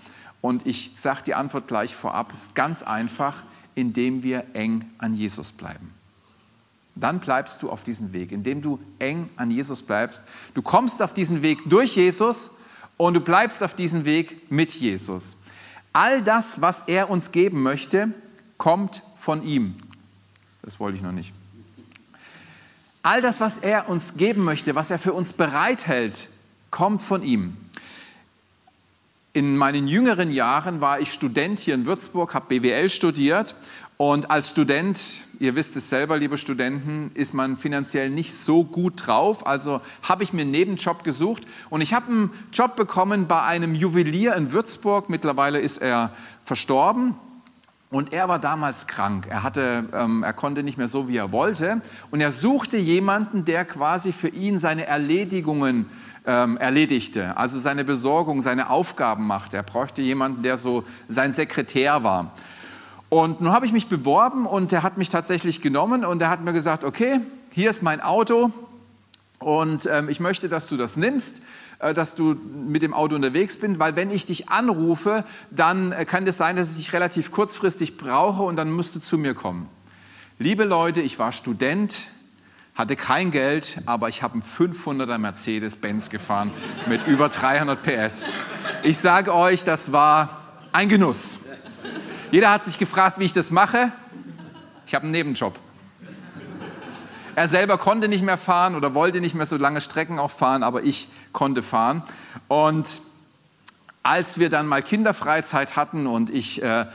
Und 0.41 0.65
ich 0.65 0.93
sage 0.95 1.21
die 1.25 1.35
Antwort 1.35 1.67
gleich 1.67 1.95
vorab, 1.95 2.33
es 2.33 2.43
ist 2.43 2.55
ganz 2.55 2.83
einfach, 2.83 3.43
indem 3.75 4.23
wir 4.23 4.45
eng 4.53 4.85
an 4.97 5.13
Jesus 5.13 5.51
bleiben 5.51 5.93
dann 6.95 7.19
bleibst 7.19 7.61
du 7.61 7.69
auf 7.69 7.83
diesem 7.83 8.13
Weg, 8.13 8.31
indem 8.31 8.61
du 8.61 8.79
eng 8.99 9.29
an 9.35 9.51
Jesus 9.51 9.81
bleibst. 9.81 10.25
Du 10.53 10.61
kommst 10.61 11.01
auf 11.01 11.13
diesen 11.13 11.41
Weg 11.41 11.59
durch 11.65 11.95
Jesus 11.95 12.51
und 12.97 13.13
du 13.13 13.21
bleibst 13.21 13.63
auf 13.63 13.75
diesem 13.75 14.05
Weg 14.05 14.51
mit 14.51 14.71
Jesus. 14.71 15.35
All 15.93 16.21
das, 16.21 16.61
was 16.61 16.83
er 16.87 17.09
uns 17.09 17.31
geben 17.31 17.63
möchte, 17.63 18.09
kommt 18.57 19.03
von 19.17 19.43
ihm. 19.43 19.75
Das 20.61 20.79
wollte 20.79 20.97
ich 20.97 21.03
noch 21.03 21.11
nicht. 21.11 21.33
All 23.01 23.21
das, 23.21 23.39
was 23.39 23.57
er 23.59 23.89
uns 23.89 24.17
geben 24.17 24.43
möchte, 24.43 24.75
was 24.75 24.91
er 24.91 24.99
für 24.99 25.13
uns 25.13 25.33
bereithält, 25.33 26.27
kommt 26.69 27.01
von 27.01 27.23
ihm. 27.23 27.55
In 29.31 29.55
meinen 29.55 29.87
jüngeren 29.87 30.31
Jahren 30.31 30.81
war 30.81 30.99
ich 30.99 31.13
Student 31.13 31.59
hier 31.59 31.75
in 31.75 31.85
Würzburg, 31.85 32.33
habe 32.33 32.59
BWL 32.59 32.89
studiert 32.89 33.55
und 33.97 34.29
als 34.29 34.49
Student, 34.49 35.23
ihr 35.39 35.55
wisst 35.55 35.75
es 35.75 35.89
selber, 35.89 36.17
liebe 36.17 36.37
Studenten, 36.37 37.11
ist 37.13 37.33
man 37.33 37.57
finanziell 37.57 38.09
nicht 38.09 38.35
so 38.35 38.63
gut 38.63 39.07
drauf. 39.07 39.47
Also 39.47 39.81
habe 40.03 40.23
ich 40.23 40.33
mir 40.33 40.41
einen 40.41 40.51
Nebenjob 40.51 41.03
gesucht 41.03 41.43
und 41.69 41.81
ich 41.81 41.93
habe 41.93 42.11
einen 42.11 42.31
Job 42.53 42.75
bekommen 42.75 43.27
bei 43.27 43.41
einem 43.41 43.73
Juwelier 43.73 44.35
in 44.35 44.51
Würzburg. 44.51 45.09
Mittlerweile 45.09 45.59
ist 45.59 45.77
er 45.77 46.11
verstorben. 46.43 47.15
Und 47.91 48.13
er 48.13 48.27
war 48.27 48.37
damals 48.37 48.85
krank. 48.85 49.25
Er, 49.27 49.41
hatte, 49.41 49.85
ähm, 49.93 50.21
er 50.21 50.33
konnte 50.33 50.61
nicht 50.61 50.77
mehr 50.77 50.87
so, 50.87 51.07
wie 51.07 51.17
er 51.17 51.31
wollte. 51.31 51.81
Und 52.11 52.21
er 52.21 52.31
suchte 52.31 52.77
jemanden, 52.77 53.45
der 53.45 53.65
quasi 53.65 54.11
für 54.11 54.27
ihn 54.27 54.59
seine 54.59 54.85
Erledigungen 54.85 55.87
ähm, 56.27 56.57
erledigte, 56.57 57.35
also 57.35 57.57
seine 57.57 57.83
Besorgung, 57.83 58.43
seine 58.43 58.69
Aufgaben 58.69 59.25
machte. 59.25 59.57
Er 59.57 59.63
bräuchte 59.63 60.03
jemanden, 60.03 60.43
der 60.43 60.57
so 60.57 60.83
sein 61.07 61.33
Sekretär 61.33 62.03
war. 62.03 62.31
Und 63.09 63.41
nun 63.41 63.51
habe 63.51 63.65
ich 63.65 63.71
mich 63.71 63.87
beworben 63.87 64.45
und 64.45 64.71
er 64.71 64.83
hat 64.83 64.97
mich 64.97 65.09
tatsächlich 65.09 65.61
genommen 65.61 66.05
und 66.05 66.21
er 66.21 66.29
hat 66.29 66.41
mir 66.41 66.53
gesagt, 66.53 66.83
okay, 66.83 67.19
hier 67.51 67.71
ist 67.71 67.81
mein 67.81 68.01
Auto 68.01 68.51
und 69.39 69.87
ähm, 69.91 70.09
ich 70.09 70.19
möchte, 70.19 70.47
dass 70.47 70.67
du 70.67 70.77
das 70.77 70.95
nimmst, 70.95 71.41
äh, 71.79 71.95
dass 71.95 72.13
du 72.13 72.35
mit 72.35 72.83
dem 72.83 72.93
Auto 72.93 73.15
unterwegs 73.15 73.57
bist, 73.57 73.79
weil 73.79 73.95
wenn 73.95 74.11
ich 74.11 74.27
dich 74.27 74.49
anrufe, 74.49 75.23
dann 75.49 75.91
äh, 75.91 76.05
kann 76.05 76.27
es 76.27 76.37
sein, 76.37 76.55
dass 76.55 76.69
ich 76.71 76.75
dich 76.75 76.93
relativ 76.93 77.31
kurzfristig 77.31 77.97
brauche 77.97 78.43
und 78.43 78.57
dann 78.57 78.71
musst 78.71 78.93
du 78.95 78.99
zu 78.99 79.17
mir 79.17 79.33
kommen. 79.33 79.69
Liebe 80.37 80.63
Leute, 80.63 81.01
ich 81.01 81.17
war 81.17 81.31
Student, 81.31 82.11
hatte 82.75 82.95
kein 82.95 83.31
Geld, 83.31 83.81
aber 83.87 84.07
ich 84.09 84.21
habe 84.21 84.35
einen 84.35 84.43
500er 84.43 85.17
Mercedes-Benz 85.17 86.09
gefahren 86.09 86.51
mit 86.87 87.07
über 87.07 87.27
300 87.27 87.81
PS. 87.81 88.27
Ich 88.83 88.99
sage 88.99 89.33
euch, 89.33 89.63
das 89.63 89.91
war 89.91 90.37
ein 90.71 90.89
Genuss. 90.89 91.39
Jeder 92.31 92.51
hat 92.51 92.63
sich 92.63 92.77
gefragt, 92.77 93.19
wie 93.19 93.25
ich 93.25 93.33
das 93.33 93.49
mache. 93.49 93.91
Ich 94.85 94.93
habe 94.93 95.03
einen 95.03 95.11
Nebenjob. 95.11 95.57
Er 97.35 97.47
selber 97.47 97.79
konnte 97.79 98.07
nicht 98.07 98.23
mehr 98.23 98.37
fahren 98.37 98.75
oder 98.75 98.93
wollte 98.93 99.19
nicht 99.19 99.33
mehr 99.33 99.47
so 99.47 99.57
lange 99.57 99.81
Strecken 99.81 100.19
auch 100.19 100.29
fahren, 100.29 100.61
aber 100.61 100.83
ich 100.83 101.09
konnte 101.31 101.63
fahren. 101.63 102.03
Und 102.47 103.01
als 104.03 104.37
wir 104.37 104.49
dann 104.49 104.67
mal 104.67 104.83
Kinderfreizeit 104.83 105.75
hatten 105.75 106.05
und 106.05 106.29
ich 106.29 106.61
äh, 106.61 106.81
äh, 106.81 106.85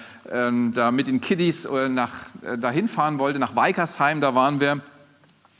da 0.72 0.92
mit 0.92 1.08
den 1.08 1.20
Kiddies 1.20 1.64
äh, 1.64 1.88
nach, 1.88 2.12
äh, 2.42 2.56
dahin 2.56 2.86
fahren 2.86 3.18
wollte, 3.18 3.40
nach 3.40 3.56
Weikersheim, 3.56 4.20
da 4.20 4.36
waren 4.36 4.60
wir, 4.60 4.80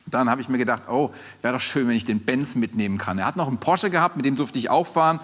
dann 0.06 0.30
habe 0.30 0.40
ich 0.40 0.48
mir 0.48 0.58
gedacht, 0.58 0.84
oh, 0.88 1.12
wäre 1.42 1.54
doch 1.54 1.60
schön, 1.60 1.88
wenn 1.88 1.96
ich 1.96 2.04
den 2.04 2.20
Benz 2.20 2.54
mitnehmen 2.54 2.98
kann. 2.98 3.18
Er 3.18 3.26
hat 3.26 3.36
noch 3.36 3.48
einen 3.48 3.58
Porsche 3.58 3.90
gehabt, 3.90 4.16
mit 4.16 4.24
dem 4.24 4.36
durfte 4.36 4.58
ich 4.58 4.70
auch 4.70 4.86
fahren. 4.86 5.18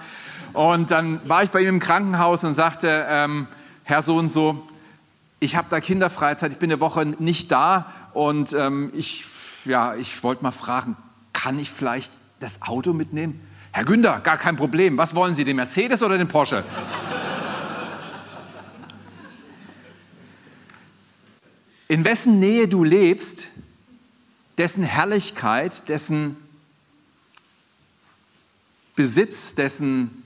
Und 0.55 0.91
dann 0.91 1.21
war 1.29 1.45
ich 1.45 1.51
bei 1.51 1.61
ihm 1.61 1.69
im 1.69 1.81
Krankenhaus 1.81 2.43
und 2.43 2.55
sagte, 2.55 3.07
ähm, 3.09 3.47
Herr 3.91 4.03
so 4.05 4.17
und 4.17 4.29
so, 4.29 4.69
ich 5.41 5.57
habe 5.57 5.67
da 5.69 5.81
Kinderfreizeit, 5.81 6.53
ich 6.53 6.59
bin 6.59 6.71
eine 6.71 6.81
Woche 6.81 7.05
nicht 7.05 7.51
da 7.51 7.93
und 8.13 8.53
ähm, 8.53 8.93
ich, 8.95 9.25
ja, 9.65 9.97
ich 9.97 10.23
wollte 10.23 10.45
mal 10.45 10.53
fragen, 10.53 10.97
kann 11.33 11.59
ich 11.59 11.73
vielleicht 11.73 12.13
das 12.39 12.63
Auto 12.63 12.93
mitnehmen? 12.93 13.45
Herr 13.73 13.85
Günther, 13.85 14.21
gar 14.21 14.37
kein 14.37 14.55
Problem. 14.55 14.97
Was 14.97 15.17
wollen 15.17 15.35
Sie, 15.35 15.45
den 15.45 15.57
Mercedes 15.57 16.05
oder 16.05 16.19
den 16.19 16.29
Porsche? 16.29 16.63
In 21.89 22.05
wessen 22.05 22.39
Nähe 22.39 22.69
du 22.69 22.85
lebst, 22.85 23.49
dessen 24.57 24.85
Herrlichkeit, 24.85 25.89
dessen 25.89 26.37
Besitz, 28.95 29.57
dessen 29.57 30.23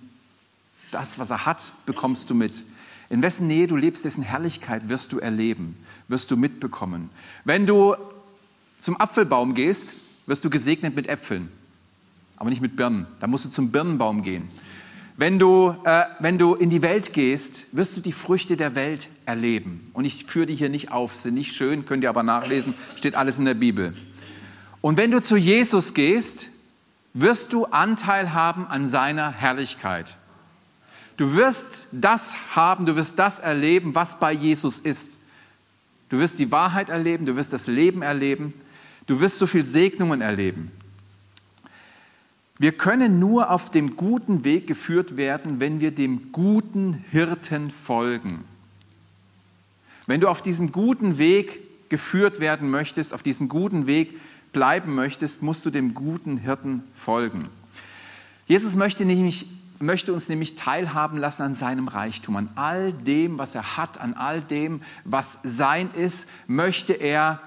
das, 0.90 1.18
was 1.18 1.30
er 1.30 1.46
hat, 1.46 1.72
bekommst 1.86 2.28
du 2.28 2.34
mit. 2.34 2.62
In 3.10 3.22
wessen 3.22 3.46
Nähe 3.46 3.66
du 3.66 3.76
lebst, 3.76 4.04
dessen 4.04 4.22
Herrlichkeit 4.22 4.88
wirst 4.88 5.12
du 5.12 5.18
erleben, 5.18 5.76
wirst 6.08 6.30
du 6.30 6.36
mitbekommen. 6.36 7.10
Wenn 7.44 7.66
du 7.66 7.94
zum 8.80 9.00
Apfelbaum 9.00 9.54
gehst, 9.54 9.94
wirst 10.26 10.44
du 10.44 10.50
gesegnet 10.50 10.96
mit 10.96 11.08
Äpfeln, 11.08 11.48
aber 12.36 12.50
nicht 12.50 12.62
mit 12.62 12.76
Birnen. 12.76 13.06
Da 13.20 13.26
musst 13.26 13.44
du 13.44 13.50
zum 13.50 13.70
Birnenbaum 13.70 14.22
gehen. 14.22 14.48
Wenn 15.16 15.38
du, 15.38 15.76
äh, 15.84 16.04
wenn 16.18 16.38
du 16.38 16.54
in 16.54 16.70
die 16.70 16.82
Welt 16.82 17.12
gehst, 17.12 17.66
wirst 17.70 17.96
du 17.96 18.00
die 18.00 18.12
Früchte 18.12 18.56
der 18.56 18.74
Welt 18.74 19.08
erleben. 19.26 19.90
Und 19.92 20.04
ich 20.04 20.24
führe 20.24 20.46
die 20.46 20.56
hier 20.56 20.68
nicht 20.68 20.90
auf, 20.90 21.14
sind 21.14 21.34
nicht 21.34 21.54
schön, 21.54 21.84
könnt 21.84 22.02
ihr 22.02 22.10
aber 22.10 22.24
nachlesen, 22.24 22.74
steht 22.96 23.14
alles 23.14 23.38
in 23.38 23.44
der 23.44 23.54
Bibel. 23.54 23.94
Und 24.80 24.96
wenn 24.96 25.12
du 25.12 25.22
zu 25.22 25.36
Jesus 25.36 25.94
gehst, 25.94 26.50
wirst 27.12 27.52
du 27.52 27.66
Anteil 27.66 28.34
haben 28.34 28.66
an 28.66 28.88
seiner 28.88 29.30
Herrlichkeit. 29.30 30.16
Du 31.16 31.34
wirst 31.34 31.86
das 31.92 32.34
haben, 32.56 32.86
du 32.86 32.96
wirst 32.96 33.18
das 33.18 33.40
erleben, 33.40 33.94
was 33.94 34.18
bei 34.18 34.32
Jesus 34.32 34.80
ist. 34.80 35.18
Du 36.08 36.18
wirst 36.18 36.38
die 36.38 36.50
Wahrheit 36.50 36.88
erleben, 36.88 37.26
du 37.26 37.36
wirst 37.36 37.52
das 37.52 37.66
Leben 37.66 38.02
erleben, 38.02 38.52
du 39.06 39.20
wirst 39.20 39.38
so 39.38 39.46
viel 39.46 39.64
Segnungen 39.64 40.20
erleben. 40.20 40.70
Wir 42.58 42.72
können 42.72 43.18
nur 43.18 43.50
auf 43.50 43.70
dem 43.70 43.96
guten 43.96 44.44
Weg 44.44 44.66
geführt 44.66 45.16
werden, 45.16 45.60
wenn 45.60 45.80
wir 45.80 45.90
dem 45.90 46.30
guten 46.30 47.04
Hirten 47.10 47.70
folgen. 47.70 48.44
Wenn 50.06 50.20
du 50.20 50.28
auf 50.28 50.42
diesen 50.42 50.70
guten 50.70 51.18
Weg 51.18 51.88
geführt 51.88 52.40
werden 52.40 52.70
möchtest, 52.70 53.12
auf 53.12 53.22
diesen 53.22 53.48
guten 53.48 53.86
Weg 53.86 54.20
bleiben 54.52 54.94
möchtest, 54.94 55.42
musst 55.42 55.66
du 55.66 55.70
dem 55.70 55.94
guten 55.94 56.36
Hirten 56.38 56.84
folgen. 56.94 57.48
Jesus 58.46 58.74
möchte 58.76 59.04
nämlich 59.04 59.46
möchte 59.78 60.12
uns 60.12 60.28
nämlich 60.28 60.56
teilhaben 60.56 61.18
lassen 61.18 61.42
an 61.42 61.54
seinem 61.54 61.88
Reichtum, 61.88 62.36
an 62.36 62.48
all 62.54 62.92
dem, 62.92 63.38
was 63.38 63.54
er 63.54 63.76
hat, 63.76 63.98
an 63.98 64.14
all 64.14 64.40
dem, 64.40 64.82
was 65.04 65.38
sein 65.42 65.90
ist, 65.94 66.28
möchte 66.46 66.92
er, 66.92 67.40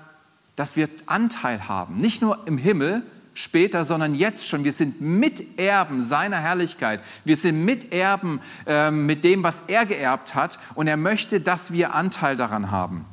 dass 0.56 0.76
wir 0.76 0.90
Anteil 1.06 1.68
haben. 1.68 1.98
Nicht 2.02 2.22
nur 2.22 2.48
im 2.48 2.58
Himmel 2.58 3.04
später, 3.38 3.84
sondern 3.84 4.16
jetzt 4.16 4.48
schon. 4.48 4.64
Wir 4.64 4.74
sind 4.74 5.00
Miterben 5.00 6.04
seiner 6.04 6.38
Herrlichkeit. 6.38 7.02
Wir 7.24 7.38
sind 7.38 7.64
Miterben 7.64 8.42
äh, 8.66 8.90
mit 8.90 9.24
dem, 9.24 9.44
was 9.44 9.62
er 9.68 9.86
geerbt 9.86 10.34
hat. 10.34 10.58
Und 10.74 10.88
er 10.88 10.98
möchte, 10.98 11.40
dass 11.40 11.72
wir 11.72 11.94
Anteil 11.94 12.36
daran 12.36 12.72
haben. 12.72 13.06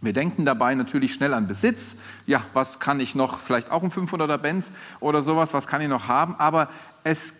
Wir 0.00 0.12
denken 0.12 0.44
dabei 0.44 0.74
natürlich 0.74 1.14
schnell 1.14 1.32
an 1.32 1.46
Besitz. 1.46 1.96
Ja, 2.26 2.44
was 2.52 2.80
kann 2.80 3.00
ich 3.00 3.14
noch? 3.14 3.38
Vielleicht 3.38 3.70
auch 3.70 3.82
ein 3.82 3.90
500er 3.90 4.36
Benz 4.36 4.72
oder 5.00 5.22
sowas. 5.22 5.54
Was 5.54 5.66
kann 5.66 5.80
ich 5.80 5.88
noch 5.88 6.08
haben? 6.08 6.34
Aber 6.36 6.68
es 7.04 7.34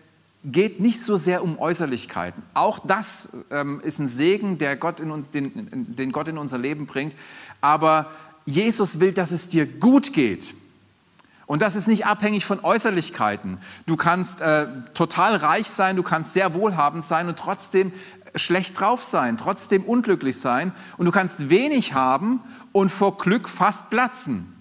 geht 0.45 0.79
nicht 0.79 1.03
so 1.03 1.17
sehr 1.17 1.43
um 1.43 1.57
Äußerlichkeiten. 1.59 2.43
Auch 2.53 2.79
das 2.79 3.29
ähm, 3.49 3.81
ist 3.83 3.99
ein 3.99 4.09
Segen, 4.09 4.57
der 4.57 4.75
Gott 4.75 4.99
in 4.99 5.11
uns, 5.11 5.31
den, 5.31 5.95
den 5.95 6.11
Gott 6.11 6.27
in 6.27 6.37
unser 6.37 6.57
Leben 6.57 6.85
bringt. 6.85 7.15
Aber 7.61 8.11
Jesus 8.45 8.99
will, 8.99 9.11
dass 9.11 9.31
es 9.31 9.49
dir 9.49 9.65
gut 9.65 10.13
geht. 10.13 10.53
Und 11.47 11.61
das 11.61 11.75
ist 11.75 11.87
nicht 11.87 12.05
abhängig 12.05 12.45
von 12.45 12.63
Äußerlichkeiten. 12.63 13.59
Du 13.85 13.95
kannst 13.95 14.41
äh, 14.41 14.67
total 14.93 15.35
reich 15.35 15.69
sein, 15.69 15.95
du 15.95 16.03
kannst 16.03 16.33
sehr 16.33 16.53
wohlhabend 16.53 17.05
sein 17.05 17.27
und 17.27 17.37
trotzdem 17.37 17.91
schlecht 18.35 18.79
drauf 18.79 19.03
sein, 19.03 19.37
trotzdem 19.37 19.83
unglücklich 19.83 20.39
sein. 20.39 20.73
Und 20.97 21.05
du 21.05 21.11
kannst 21.11 21.49
wenig 21.49 21.93
haben 21.93 22.41
und 22.71 22.91
vor 22.91 23.17
Glück 23.17 23.47
fast 23.47 23.89
platzen. 23.89 24.54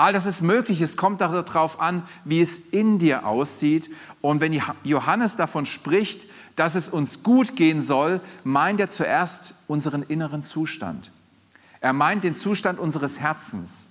All 0.00 0.14
das 0.14 0.24
ist 0.24 0.40
möglich. 0.40 0.80
Es 0.80 0.96
kommt 0.96 1.20
darauf 1.20 1.78
an, 1.78 2.04
wie 2.24 2.40
es 2.40 2.56
in 2.56 2.98
dir 2.98 3.26
aussieht. 3.26 3.90
Und 4.22 4.40
wenn 4.40 4.58
Johannes 4.82 5.36
davon 5.36 5.66
spricht, 5.66 6.26
dass 6.56 6.74
es 6.74 6.88
uns 6.88 7.22
gut 7.22 7.54
gehen 7.54 7.82
soll, 7.82 8.22
meint 8.42 8.80
er 8.80 8.88
zuerst 8.88 9.56
unseren 9.66 10.02
inneren 10.02 10.42
Zustand. 10.42 11.10
Er 11.82 11.92
meint 11.92 12.24
den 12.24 12.34
Zustand 12.34 12.78
unseres 12.78 13.20
Herzens. 13.20 13.90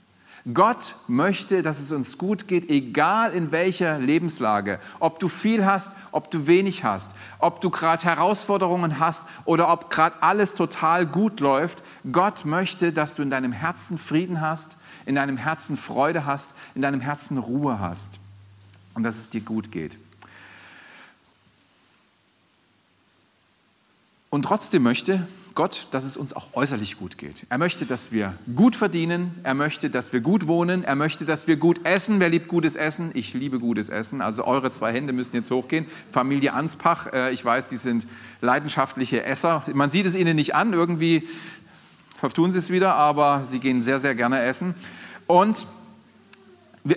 Gott 0.52 0.96
möchte, 1.08 1.62
dass 1.62 1.80
es 1.80 1.92
uns 1.92 2.18
gut 2.18 2.48
geht, 2.48 2.72
egal 2.72 3.34
in 3.34 3.52
welcher 3.52 4.00
Lebenslage. 4.00 4.80
Ob 5.00 5.20
du 5.20 5.30
viel 5.30 5.64
hast, 5.64 5.94
ob 6.12 6.32
du 6.32 6.48
wenig 6.48 6.84
hast, 6.84 7.12
ob 7.38 7.62
du 7.62 7.70
gerade 7.70 8.04
Herausforderungen 8.04 8.98
hast 8.98 9.28
oder 9.46 9.72
ob 9.72 9.92
gerade 9.92 10.16
alles 10.24 10.56
total 10.56 11.06
gut 11.06 11.40
läuft. 11.40 11.84
Gott 12.12 12.46
möchte, 12.46 12.94
dass 12.94 13.14
du 13.14 13.22
in 13.22 13.30
deinem 13.30 13.52
Herzen 13.52 14.00
Frieden 14.00 14.42
hast 14.42 14.79
in 15.06 15.16
deinem 15.16 15.38
Herzen 15.38 15.78
Freude 15.78 16.26
hast, 16.26 16.54
in 16.76 16.82
deinem 16.82 17.02
Herzen 17.02 17.38
Ruhe 17.38 17.80
hast 17.80 18.20
und 18.94 19.04
dass 19.04 19.18
es 19.18 19.30
dir 19.30 19.42
gut 19.42 19.72
geht. 19.72 19.98
Und 24.30 24.44
trotzdem 24.44 24.84
möchte 24.84 25.28
Gott, 25.56 25.88
dass 25.92 26.06
es 26.06 26.16
uns 26.16 26.34
auch 26.34 26.54
äußerlich 26.54 26.98
gut 26.98 27.18
geht. 27.18 27.46
Er 27.50 27.58
möchte, 27.58 27.86
dass 27.86 28.12
wir 28.12 28.34
gut 28.56 28.76
verdienen, 28.76 29.32
er 29.44 29.56
möchte, 29.56 29.90
dass 29.90 30.14
wir 30.14 30.22
gut 30.22 30.48
wohnen, 30.48 30.84
er 30.84 30.96
möchte, 30.96 31.26
dass 31.26 31.48
wir 31.48 31.58
gut 31.58 31.86
essen. 31.86 32.20
Wer 32.20 32.30
liebt 32.30 32.48
gutes 32.48 32.76
Essen? 32.76 33.12
Ich 33.14 33.34
liebe 33.34 33.60
gutes 33.60 33.90
Essen. 33.90 34.22
Also 34.22 34.46
eure 34.46 34.72
zwei 34.72 34.94
Hände 34.94 35.12
müssen 35.12 35.36
jetzt 35.36 35.52
hochgehen. 35.52 35.86
Familie 36.12 36.54
Anspach, 36.54 37.12
äh, 37.12 37.34
ich 37.34 37.44
weiß, 37.44 37.68
die 37.68 37.78
sind 37.78 38.08
leidenschaftliche 38.40 39.24
Esser. 39.24 39.66
Man 39.74 39.92
sieht 39.92 40.06
es 40.06 40.16
ihnen 40.16 40.36
nicht 40.36 40.56
an, 40.56 40.72
irgendwie 40.72 41.28
vertun 42.20 42.52
sie 42.52 42.60
es 42.60 42.70
wieder, 42.70 42.96
aber 42.96 43.44
sie 43.44 43.60
gehen 43.60 43.82
sehr, 43.82 44.00
sehr 44.00 44.14
gerne 44.14 44.42
essen. 44.42 44.76
Und 45.26 45.66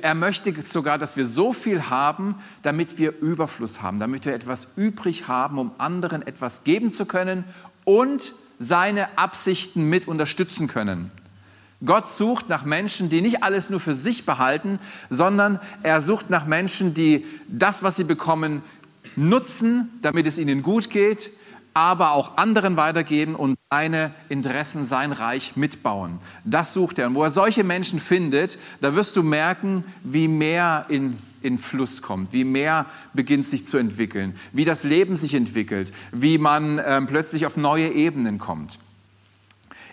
er 0.00 0.14
möchte 0.14 0.54
sogar, 0.62 0.98
dass 0.98 1.16
wir 1.16 1.26
so 1.26 1.52
viel 1.52 1.90
haben, 1.90 2.36
damit 2.62 2.98
wir 2.98 3.18
Überfluss 3.20 3.82
haben, 3.82 3.98
damit 3.98 4.24
wir 4.24 4.34
etwas 4.34 4.68
übrig 4.76 5.28
haben, 5.28 5.58
um 5.58 5.72
anderen 5.78 6.26
etwas 6.26 6.64
geben 6.64 6.92
zu 6.92 7.06
können 7.06 7.44
und 7.84 8.32
seine 8.58 9.18
Absichten 9.18 9.88
mit 9.88 10.06
unterstützen 10.06 10.68
können. 10.68 11.10
Gott 11.84 12.08
sucht 12.08 12.48
nach 12.48 12.64
Menschen, 12.64 13.10
die 13.10 13.20
nicht 13.20 13.42
alles 13.42 13.70
nur 13.70 13.80
für 13.80 13.96
sich 13.96 14.24
behalten, 14.24 14.78
sondern 15.10 15.58
er 15.82 16.00
sucht 16.00 16.30
nach 16.30 16.46
Menschen, 16.46 16.94
die 16.94 17.26
das, 17.48 17.82
was 17.82 17.96
sie 17.96 18.04
bekommen, 18.04 18.62
nutzen, 19.16 19.90
damit 20.00 20.26
es 20.26 20.38
ihnen 20.38 20.62
gut 20.62 20.90
geht, 20.90 21.30
aber 21.74 22.12
auch 22.12 22.36
anderen 22.36 22.76
weitergeben 22.76 23.34
und 23.34 23.58
seine 23.70 24.12
Interessen, 24.28 24.86
sein 24.86 25.12
Reich 25.12 25.56
mitbauen. 25.56 26.18
Das 26.44 26.74
sucht 26.74 26.98
er. 26.98 27.06
Und 27.06 27.14
wo 27.14 27.22
er 27.22 27.30
solche 27.30 27.64
Menschen 27.64 27.98
findet, 27.98 28.58
da 28.80 28.94
wirst 28.94 29.16
du 29.16 29.22
merken, 29.22 29.84
wie 30.02 30.28
mehr 30.28 30.86
in, 30.88 31.18
in 31.40 31.58
Fluss 31.58 32.02
kommt, 32.02 32.32
wie 32.32 32.44
mehr 32.44 32.86
beginnt 33.14 33.46
sich 33.46 33.66
zu 33.66 33.78
entwickeln, 33.78 34.36
wie 34.52 34.64
das 34.64 34.84
Leben 34.84 35.16
sich 35.16 35.34
entwickelt, 35.34 35.92
wie 36.12 36.38
man 36.38 36.78
äh, 36.78 37.00
plötzlich 37.02 37.46
auf 37.46 37.56
neue 37.56 37.90
Ebenen 37.90 38.38
kommt. 38.38 38.78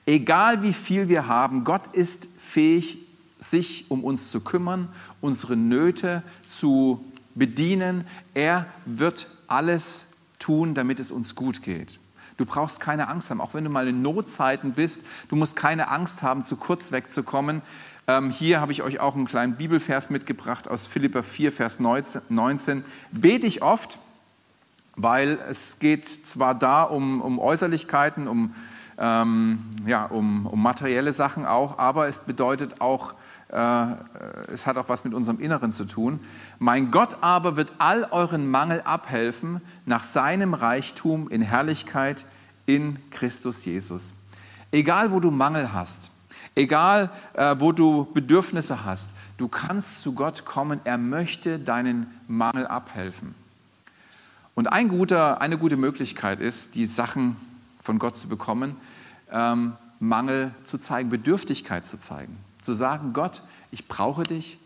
Egal 0.06 0.64
wie 0.64 0.74
viel 0.74 1.08
wir 1.08 1.28
haben, 1.28 1.64
Gott 1.64 1.94
ist 1.94 2.28
fähig, 2.40 2.98
sich 3.40 3.86
um 3.90 4.04
uns 4.04 4.32
zu 4.32 4.42
kümmern, 4.42 4.90
unsere 5.22 5.56
Nöte 5.56 6.24
zu 6.50 7.06
bedienen. 7.36 8.06
Er 8.34 8.66
wird 8.86 9.30
alles 9.48 10.09
tun, 10.40 10.74
damit 10.74 11.00
es 11.00 11.12
uns 11.12 11.36
gut 11.36 11.62
geht. 11.62 12.00
Du 12.38 12.46
brauchst 12.46 12.80
keine 12.80 13.10
Angst 13.10 13.30
haben, 13.30 13.42
auch 13.42 13.54
wenn 13.54 13.66
du 13.66 13.70
mal 13.70 13.88
in 13.88 14.02
Notzeiten 14.02 14.72
bist. 14.72 15.06
Du 15.28 15.36
musst 15.36 15.56
keine 15.56 15.90
Angst 15.90 16.24
haben, 16.24 16.46
zu 16.46 16.56
kurz 16.56 16.92
wegzukommen. 16.92 17.62
Ähm, 18.08 18.32
hier 18.32 18.62
habe 18.62 18.72
ich 18.72 18.82
euch 18.82 19.00
auch 19.00 19.16
einen 19.16 19.28
kleinen 19.28 19.56
Bibelvers 19.56 20.10
mitgebracht 20.10 20.68
aus 20.68 20.88
Philippa 20.88 21.22
4, 21.22 21.52
Vers 21.52 21.80
19. 21.80 22.84
Bete 23.12 23.46
ich 23.46 23.62
oft, 23.62 24.00
weil 24.96 25.38
es 25.50 25.80
geht 25.80 26.06
zwar 26.28 26.56
da 26.56 26.84
um, 26.84 27.22
um 27.22 27.40
Äußerlichkeiten, 27.40 28.28
um, 28.28 28.56
ähm, 28.98 29.60
ja, 29.86 30.06
um, 30.06 30.46
um 30.46 30.64
materielle 30.64 31.14
Sachen 31.14 31.46
auch, 31.46 31.78
aber 31.78 32.08
es 32.08 32.20
bedeutet 32.20 32.82
auch, 32.82 33.14
es 33.50 34.68
hat 34.68 34.78
auch 34.78 34.90
was 34.90 35.04
mit 35.04 35.14
unserem 35.14 35.40
Inneren 35.40 35.72
zu 35.72 35.86
tun. 35.86 36.20
Mein 36.60 36.92
Gott 36.92 37.18
aber 37.22 37.56
wird 37.56 37.74
all 37.80 38.08
euren 38.12 38.50
Mangel 38.50 38.82
abhelfen 38.82 39.62
nach 39.86 40.04
seinem 40.04 40.54
Reichtum 40.54 41.30
in 41.30 41.42
Herrlichkeit 41.42 42.26
in 42.68 43.00
Christus 43.10 43.66
Jesus. 43.66 44.14
Egal, 44.72 45.12
wo 45.12 45.20
du 45.20 45.32
Mangel 45.32 45.74
hast, 45.74 46.12
egal, 46.54 47.10
äh, 47.34 47.56
wo 47.58 47.72
du 47.72 48.08
Bedürfnisse 48.14 48.86
hast, 48.86 49.16
du 49.38 49.48
kannst 49.48 50.04
zu 50.04 50.14
Gott 50.14 50.46
kommen. 50.46 50.80
Er 50.84 51.00
möchte 51.00 51.58
deinen 51.58 52.06
Mangel 52.28 52.68
abhelfen. 52.68 53.34
Und 54.54 54.68
ein 54.68 54.90
guter, 54.90 55.42
eine 55.42 55.58
gute 55.58 55.78
Möglichkeit 55.78 56.40
ist, 56.40 56.76
die 56.76 56.86
Sachen 56.86 57.38
von 57.82 57.98
Gott 57.98 58.18
zu 58.18 58.28
bekommen, 58.28 58.76
ähm, 59.32 59.74
Mangel 60.00 60.52
zu 60.66 60.78
zeigen, 60.78 61.10
Bedürftigkeit 61.10 61.86
zu 61.86 62.00
zeigen. 62.00 62.38
Zu 62.62 62.74
sagen, 62.74 63.14
Gott, 63.14 63.42
ich 63.72 63.88
brauche 63.88 64.24
dich, 64.24 64.60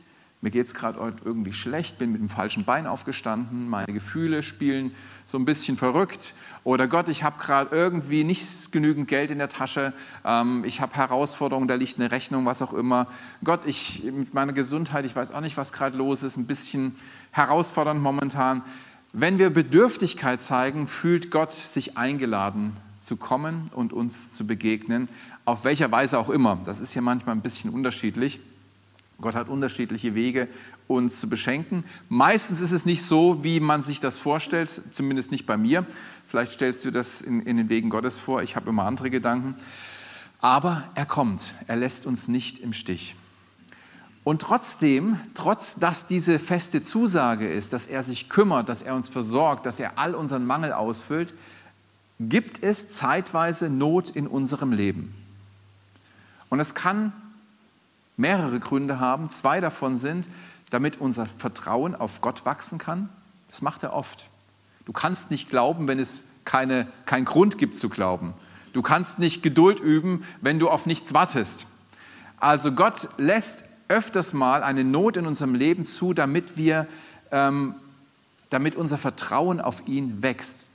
mir 0.43 0.49
geht 0.49 0.67
es 0.67 0.73
gerade 0.73 0.99
irgendwie 1.23 1.53
schlecht, 1.53 1.97
bin 1.97 2.11
mit 2.11 2.19
dem 2.19 2.27
falschen 2.27 2.65
Bein 2.65 2.85
aufgestanden, 2.85 3.69
meine 3.69 3.93
Gefühle 3.93 4.43
spielen 4.43 4.93
so 5.25 5.37
ein 5.37 5.45
bisschen 5.45 5.77
verrückt. 5.77 6.35
Oder 6.65 6.89
Gott, 6.89 7.07
ich 7.07 7.23
habe 7.23 7.41
gerade 7.41 7.73
irgendwie 7.73 8.25
nicht 8.25 8.73
genügend 8.73 9.07
Geld 9.07 9.31
in 9.31 9.37
der 9.37 9.47
Tasche, 9.47 9.93
ähm, 10.25 10.65
ich 10.65 10.81
habe 10.81 10.95
Herausforderungen, 10.95 11.69
da 11.69 11.75
liegt 11.75 11.97
eine 11.97 12.11
Rechnung, 12.11 12.45
was 12.45 12.61
auch 12.61 12.73
immer. 12.73 13.07
Gott, 13.45 13.65
ich 13.65 14.03
mit 14.03 14.33
meiner 14.33 14.51
Gesundheit, 14.51 15.05
ich 15.05 15.15
weiß 15.15 15.31
auch 15.31 15.39
nicht, 15.39 15.55
was 15.55 15.71
gerade 15.71 15.97
los 15.97 16.23
ist, 16.23 16.35
ein 16.35 16.45
bisschen 16.45 16.97
herausfordernd 17.31 18.01
momentan. 18.01 18.63
Wenn 19.13 19.37
wir 19.37 19.49
Bedürftigkeit 19.49 20.41
zeigen, 20.41 20.87
fühlt 20.87 21.31
Gott 21.31 21.53
sich 21.53 21.97
eingeladen 21.97 22.75
zu 22.99 23.15
kommen 23.15 23.69
und 23.73 23.93
uns 23.93 24.33
zu 24.33 24.45
begegnen, 24.45 25.07
auf 25.45 25.63
welcher 25.63 25.91
Weise 25.91 26.17
auch 26.17 26.29
immer. 26.29 26.59
Das 26.65 26.79
ist 26.79 26.93
ja 26.93 27.01
manchmal 27.01 27.35
ein 27.35 27.41
bisschen 27.41 27.71
unterschiedlich. 27.71 28.39
Gott 29.21 29.35
hat 29.35 29.47
unterschiedliche 29.47 30.15
Wege, 30.15 30.47
uns 30.87 31.19
zu 31.19 31.29
beschenken. 31.29 31.83
Meistens 32.09 32.61
ist 32.61 32.71
es 32.71 32.85
nicht 32.85 33.03
so, 33.03 33.43
wie 33.43 33.59
man 33.59 33.83
sich 33.83 33.99
das 33.99 34.19
vorstellt, 34.19 34.69
zumindest 34.91 35.31
nicht 35.31 35.45
bei 35.45 35.57
mir. 35.57 35.85
Vielleicht 36.27 36.53
stellst 36.53 36.83
du 36.85 36.91
das 36.91 37.21
in, 37.21 37.41
in 37.41 37.57
den 37.57 37.69
Wegen 37.69 37.89
Gottes 37.89 38.19
vor. 38.19 38.41
Ich 38.41 38.55
habe 38.55 38.69
immer 38.69 38.83
andere 38.83 39.09
Gedanken. 39.09 39.55
Aber 40.39 40.83
er 40.95 41.05
kommt. 41.05 41.53
Er 41.67 41.77
lässt 41.77 42.05
uns 42.05 42.27
nicht 42.27 42.59
im 42.59 42.73
Stich. 42.73 43.15
Und 44.23 44.41
trotzdem, 44.41 45.19
trotz 45.33 45.75
dass 45.75 46.07
diese 46.07 46.39
feste 46.39 46.81
Zusage 46.81 47.51
ist, 47.51 47.73
dass 47.73 47.87
er 47.87 48.03
sich 48.03 48.29
kümmert, 48.29 48.69
dass 48.69 48.81
er 48.81 48.95
uns 48.95 49.09
versorgt, 49.09 49.65
dass 49.65 49.79
er 49.79 49.97
all 49.97 50.15
unseren 50.15 50.45
Mangel 50.45 50.73
ausfüllt, 50.73 51.33
gibt 52.19 52.63
es 52.63 52.91
zeitweise 52.91 53.69
Not 53.69 54.09
in 54.09 54.27
unserem 54.27 54.71
Leben. 54.71 55.13
Und 56.53 56.59
es 56.59 56.75
kann 56.75 57.13
mehrere 58.15 58.59
Gründe 58.59 58.99
haben. 58.99 59.31
Zwei 59.31 59.59
davon 59.59 59.97
sind, 59.97 60.29
damit 60.69 61.01
unser 61.01 61.25
Vertrauen 61.25 61.95
auf 61.95 62.21
Gott 62.21 62.45
wachsen 62.45 62.77
kann. 62.77 63.09
Das 63.49 63.63
macht 63.63 63.81
er 63.81 63.91
oft. 63.93 64.27
Du 64.85 64.93
kannst 64.93 65.31
nicht 65.31 65.49
glauben, 65.49 65.87
wenn 65.87 65.97
es 65.97 66.23
keine, 66.45 66.85
keinen 67.07 67.25
Grund 67.25 67.57
gibt 67.57 67.79
zu 67.79 67.89
glauben. 67.89 68.35
Du 68.71 68.83
kannst 68.83 69.17
nicht 69.17 69.41
Geduld 69.41 69.79
üben, 69.79 70.25
wenn 70.41 70.59
du 70.59 70.69
auf 70.69 70.85
nichts 70.85 71.11
wartest. 71.11 71.65
Also 72.39 72.71
Gott 72.71 73.09
lässt 73.17 73.63
öfters 73.87 74.31
mal 74.31 74.61
eine 74.61 74.83
Not 74.83 75.17
in 75.17 75.25
unserem 75.25 75.55
Leben 75.55 75.87
zu, 75.87 76.13
damit 76.13 76.55
wir, 76.55 76.85
ähm, 77.31 77.73
damit 78.51 78.75
unser 78.75 78.99
Vertrauen 78.99 79.59
auf 79.59 79.87
ihn 79.87 80.21
wächst 80.21 80.72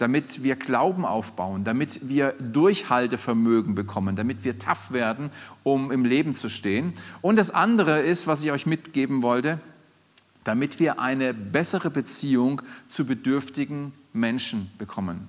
damit 0.00 0.42
wir 0.42 0.56
Glauben 0.56 1.04
aufbauen, 1.04 1.62
damit 1.62 2.08
wir 2.08 2.32
Durchhaltevermögen 2.40 3.74
bekommen, 3.74 4.16
damit 4.16 4.44
wir 4.44 4.58
tough 4.58 4.92
werden, 4.92 5.30
um 5.62 5.92
im 5.92 6.06
Leben 6.06 6.34
zu 6.34 6.48
stehen. 6.48 6.94
Und 7.20 7.36
das 7.36 7.50
andere 7.50 8.00
ist, 8.00 8.26
was 8.26 8.42
ich 8.42 8.50
euch 8.50 8.64
mitgeben 8.64 9.22
wollte, 9.22 9.60
damit 10.42 10.80
wir 10.80 11.00
eine 11.00 11.34
bessere 11.34 11.90
Beziehung 11.90 12.62
zu 12.88 13.04
bedürftigen 13.04 13.92
Menschen 14.14 14.70
bekommen. 14.78 15.28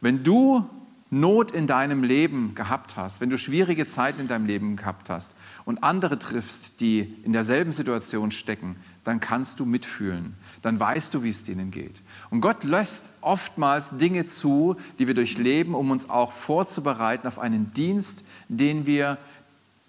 Wenn 0.00 0.24
du 0.24 0.64
Not 1.10 1.52
in 1.52 1.66
deinem 1.66 2.02
Leben 2.02 2.54
gehabt 2.54 2.96
hast, 2.96 3.20
wenn 3.20 3.30
du 3.30 3.38
schwierige 3.38 3.86
Zeiten 3.86 4.22
in 4.22 4.28
deinem 4.28 4.46
Leben 4.46 4.76
gehabt 4.76 5.08
hast 5.08 5.36
und 5.64 5.84
andere 5.84 6.18
triffst, 6.18 6.80
die 6.80 7.14
in 7.22 7.32
derselben 7.32 7.70
Situation 7.70 8.32
stecken, 8.32 8.76
dann 9.04 9.20
kannst 9.20 9.60
du 9.60 9.66
mitfühlen 9.66 10.34
dann 10.66 10.80
weißt 10.80 11.14
du, 11.14 11.22
wie 11.22 11.28
es 11.28 11.44
denen 11.44 11.70
geht. 11.70 12.02
Und 12.28 12.40
Gott 12.40 12.64
lässt 12.64 13.02
oftmals 13.20 13.96
Dinge 13.98 14.26
zu, 14.26 14.74
die 14.98 15.06
wir 15.06 15.14
durchleben, 15.14 15.76
um 15.76 15.92
uns 15.92 16.10
auch 16.10 16.32
vorzubereiten 16.32 17.28
auf 17.28 17.38
einen 17.38 17.72
Dienst, 17.72 18.24
den 18.48 18.84
wir 18.84 19.16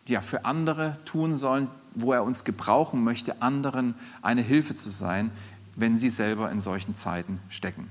ja, 0.06 0.22
für 0.22 0.46
andere 0.46 0.96
tun 1.04 1.36
sollen, 1.36 1.68
wo 1.96 2.14
er 2.14 2.24
uns 2.24 2.44
gebrauchen 2.44 3.04
möchte, 3.04 3.42
anderen 3.42 3.96
eine 4.22 4.44
Hilfe 4.44 4.76
zu 4.76 4.92
sein, 4.92 5.32
wenn 5.76 5.98
sie 5.98 6.12
selber 6.12 6.52
in 6.52 6.62
solchen 6.62 6.96
Zeiten 6.96 7.40
stecken. 7.50 7.90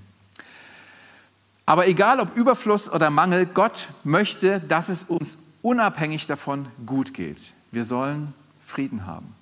Aber 1.67 1.89
egal 1.89 2.21
ob 2.21 2.37
Überfluss 2.37 2.89
oder 2.89 3.11
Mangel, 3.11 3.47
Gott 3.47 3.89
möchte, 4.05 4.61
dass 4.61 4.89
es 4.89 5.03
uns 5.03 5.39
unabhängig 5.61 6.29
davon 6.29 6.67
gut 6.87 7.15
geht. 7.15 7.53
Wir 7.73 7.85
sollen 7.85 8.33
Frieden 8.65 9.07
haben. 9.07 9.35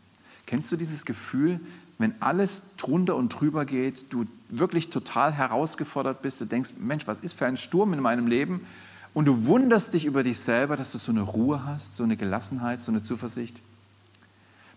Kennst 0.46 0.70
du 0.70 0.76
dieses 0.76 1.04
Gefühl, 1.04 1.60
wenn 1.98 2.14
alles 2.20 2.62
drunter 2.76 3.16
und 3.16 3.28
drüber 3.28 3.64
geht, 3.64 4.12
du 4.12 4.26
wirklich 4.48 4.90
total 4.90 5.32
herausgefordert 5.32 6.22
bist, 6.22 6.40
du 6.40 6.44
denkst, 6.44 6.74
Mensch, 6.78 7.06
was 7.06 7.20
ist 7.20 7.34
für 7.34 7.46
ein 7.46 7.56
Sturm 7.56 7.92
in 7.92 8.00
meinem 8.00 8.26
Leben? 8.26 8.66
Und 9.14 9.26
du 9.26 9.46
wunderst 9.46 9.94
dich 9.94 10.04
über 10.04 10.24
dich 10.24 10.40
selber, 10.40 10.76
dass 10.76 10.90
du 10.90 10.98
so 10.98 11.12
eine 11.12 11.22
Ruhe 11.22 11.64
hast, 11.64 11.96
so 11.96 12.02
eine 12.02 12.16
Gelassenheit, 12.16 12.82
so 12.82 12.90
eine 12.90 13.02
Zuversicht. 13.02 13.62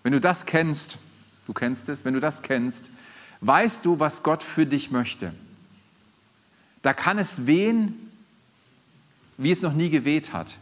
Wenn 0.03 0.13
du 0.13 0.21
das 0.21 0.45
kennst, 0.45 0.99
du 1.47 1.53
kennst 1.53 1.89
es, 1.89 2.05
wenn 2.05 2.13
du 2.13 2.19
das 2.19 2.43
kennst, 2.43 2.91
weißt 3.41 3.83
du, 3.85 3.99
was 3.99 4.21
Gott 4.21 4.43
für 4.43 4.67
dich 4.67 4.91
möchte. 4.91 5.33
Da 6.83 6.93
kann 6.93 7.17
es 7.17 7.47
wehen, 7.47 7.95
wie 9.37 9.51
es 9.51 9.63
noch 9.63 9.73
nie 9.73 9.89
geweht 9.89 10.33
hat. 10.33 10.57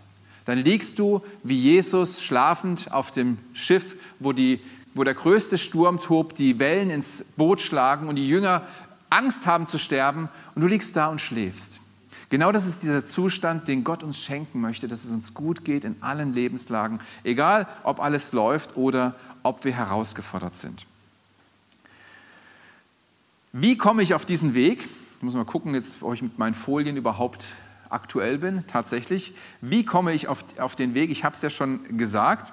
Dann 0.45 0.57
liegst 0.57 0.99
du 0.99 1.21
wie 1.43 1.59
Jesus 1.59 2.21
schlafend 2.21 2.91
auf 2.91 3.11
dem 3.11 3.37
Schiff, 3.53 3.95
wo 4.19 4.31
die 4.31 4.61
wo 4.95 5.03
der 5.03 5.13
größte 5.13 5.57
Sturm 5.57 5.99
tobt, 5.99 6.39
die 6.39 6.57
Wellen 6.57 6.89
ins 6.89 7.23
Boot 7.35 7.61
schlagen 7.61 8.07
und 8.07 8.15
die 8.15 8.27
Jünger 8.27 8.63
Angst 9.09 9.45
haben 9.45 9.67
zu 9.67 9.77
sterben 9.77 10.29
und 10.55 10.61
du 10.63 10.67
liegst 10.67 10.95
da 10.95 11.07
und 11.07 11.21
schläfst. 11.21 11.81
Genau 12.29 12.51
das 12.51 12.65
ist 12.65 12.81
dieser 12.81 13.05
Zustand, 13.05 13.67
den 13.67 13.83
Gott 13.83 14.01
uns 14.01 14.17
schenken 14.17 14.59
möchte, 14.59 14.87
dass 14.87 15.05
es 15.05 15.11
uns 15.11 15.33
gut 15.33 15.63
geht 15.63 15.85
in 15.85 16.01
allen 16.01 16.33
Lebenslagen, 16.33 16.99
egal 17.23 17.67
ob 17.83 17.99
alles 17.99 18.31
läuft 18.31 18.77
oder 18.77 19.15
ob 19.43 19.63
wir 19.63 19.73
herausgefordert 19.73 20.55
sind. 20.55 20.87
Wie 23.53 23.77
komme 23.77 24.01
ich 24.01 24.13
auf 24.15 24.25
diesen 24.25 24.53
Weg? 24.53 24.83
Ich 25.17 25.23
muss 25.23 25.35
mal 25.35 25.45
gucken, 25.45 25.75
jetzt, 25.75 26.01
ob 26.01 26.13
ich 26.13 26.21
mit 26.21 26.39
meinen 26.39 26.55
Folien 26.55 26.97
überhaupt 26.97 27.53
aktuell 27.89 28.39
bin, 28.39 28.65
tatsächlich. 28.67 29.33
Wie 29.61 29.85
komme 29.85 30.13
ich 30.13 30.27
auf, 30.27 30.43
auf 30.57 30.75
den 30.75 30.93
Weg? 30.93 31.09
Ich 31.11 31.23
habe 31.23 31.35
es 31.35 31.41
ja 31.41 31.49
schon 31.49 31.97
gesagt. 31.97 32.51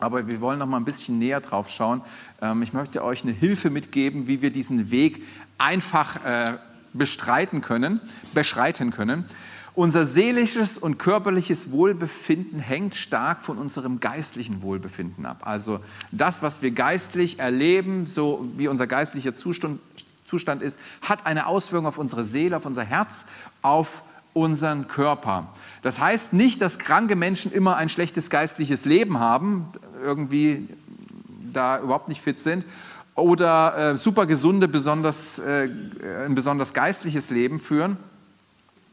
Aber 0.00 0.26
wir 0.26 0.40
wollen 0.40 0.58
noch 0.58 0.66
mal 0.66 0.78
ein 0.78 0.84
bisschen 0.84 1.18
näher 1.18 1.40
drauf 1.40 1.68
schauen. 1.68 2.02
Ähm, 2.40 2.62
ich 2.62 2.72
möchte 2.72 3.04
euch 3.04 3.22
eine 3.22 3.32
Hilfe 3.32 3.70
mitgeben, 3.70 4.26
wie 4.26 4.42
wir 4.42 4.50
diesen 4.50 4.90
Weg 4.90 5.22
einfach 5.58 6.24
äh, 6.24 6.58
bestreiten 6.92 7.60
können, 7.60 8.00
beschreiten 8.34 8.90
können. 8.90 9.24
Unser 9.74 10.06
seelisches 10.06 10.78
und 10.78 10.98
körperliches 10.98 11.70
Wohlbefinden 11.70 12.58
hängt 12.58 12.96
stark 12.96 13.42
von 13.42 13.56
unserem 13.56 14.00
geistlichen 14.00 14.62
Wohlbefinden 14.62 15.26
ab. 15.26 15.42
Also 15.42 15.80
das, 16.10 16.42
was 16.42 16.60
wir 16.60 16.72
geistlich 16.72 17.38
erleben, 17.38 18.06
so 18.06 18.48
wie 18.56 18.68
unser 18.68 18.86
geistlicher 18.86 19.34
Zustand, 19.34 19.80
Zustand 20.26 20.62
ist, 20.62 20.78
hat 21.02 21.24
eine 21.26 21.46
Auswirkung 21.46 21.86
auf 21.86 21.98
unsere 21.98 22.24
Seele, 22.24 22.56
auf 22.56 22.66
unser 22.66 22.84
Herz, 22.84 23.26
auf 23.62 24.02
unseren 24.32 24.86
Körper. 24.88 25.52
Das 25.82 25.98
heißt 25.98 26.32
nicht, 26.32 26.60
dass 26.62 26.78
kranke 26.78 27.16
Menschen 27.16 27.52
immer 27.52 27.76
ein 27.76 27.88
schlechtes 27.88 28.30
geistliches 28.30 28.84
Leben 28.84 29.18
haben, 29.18 29.66
irgendwie 30.02 30.68
da 31.52 31.80
überhaupt 31.80 32.08
nicht 32.08 32.20
fit 32.20 32.40
sind, 32.40 32.64
oder 33.14 33.92
äh, 33.92 33.96
super 33.96 34.26
gesunde, 34.26 34.68
besonders, 34.68 35.38
äh, 35.38 35.68
ein 36.24 36.34
besonders 36.34 36.72
geistliches 36.72 37.30
Leben 37.30 37.60
führen. 37.60 37.96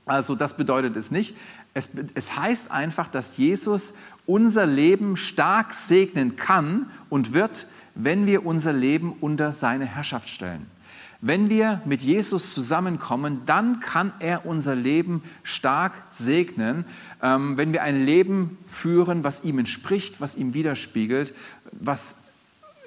Also 0.06 0.36
das 0.36 0.56
bedeutet 0.56 0.96
es 0.96 1.12
nicht. 1.12 1.36
Es, 1.74 1.89
es 2.15 2.36
heißt 2.36 2.72
einfach, 2.72 3.08
dass 3.08 3.38
Jesus 3.38 3.93
unser 4.26 4.65
Leben 4.65 5.17
stark 5.17 5.74
segnen 5.74 6.36
kann 6.36 6.88
und 7.10 7.34
wird, 7.34 7.67
wenn 7.96 8.26
wir 8.26 8.46
unser 8.46 8.74
Leben 8.74 9.13
unter 9.22 9.52
seine 9.52 9.86
Herrschaft 9.86 10.30
stellen. 10.30 10.65
Wenn 11.20 11.50
wir 11.50 11.82
mit 11.86 12.04
Jesus 12.04 12.54
zusammenkommen, 12.54 13.41
dann 13.48 13.80
kann 13.80 14.13
er 14.20 14.46
unser 14.46 14.76
Leben 14.76 15.24
stark 15.43 15.93
segnen, 16.12 16.86
wenn 17.19 17.73
wir 17.73 17.82
ein 17.82 18.06
Leben 18.06 18.58
führen, 18.69 19.23
was 19.23 19.43
ihm 19.43 19.58
entspricht, 19.60 20.21
was 20.21 20.36
ihm 20.36 20.53
widerspiegelt, 20.53 21.34
was 21.71 22.15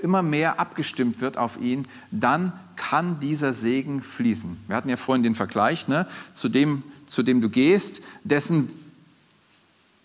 immer 0.02 0.22
mehr 0.22 0.58
abgestimmt 0.58 1.20
wird 1.20 1.36
auf 1.36 1.60
ihn, 1.60 1.86
dann 2.10 2.52
kann 2.76 3.20
dieser 3.20 3.52
Segen 3.52 4.02
fließen. 4.02 4.56
Wir 4.66 4.76
hatten 4.76 4.88
ja 4.88 4.96
vorhin 4.96 5.22
den 5.22 5.34
Vergleich, 5.34 5.88
ne? 5.88 6.06
zu, 6.32 6.48
dem, 6.48 6.82
zu 7.06 7.22
dem 7.22 7.40
du 7.40 7.50
gehst, 7.50 8.02
dessen 8.24 8.70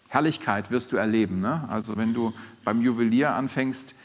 Herrlichkeit 0.10 0.72
wirst 0.72 0.92
du 0.92 0.98
erleben. 0.98 1.42
Ne? 1.42 1.68
Also 1.70 1.98
wenn 1.98 2.14
du 2.14 2.34
beim 2.64 2.82
Juwelier 2.82 3.32
anfängst, 3.32 3.96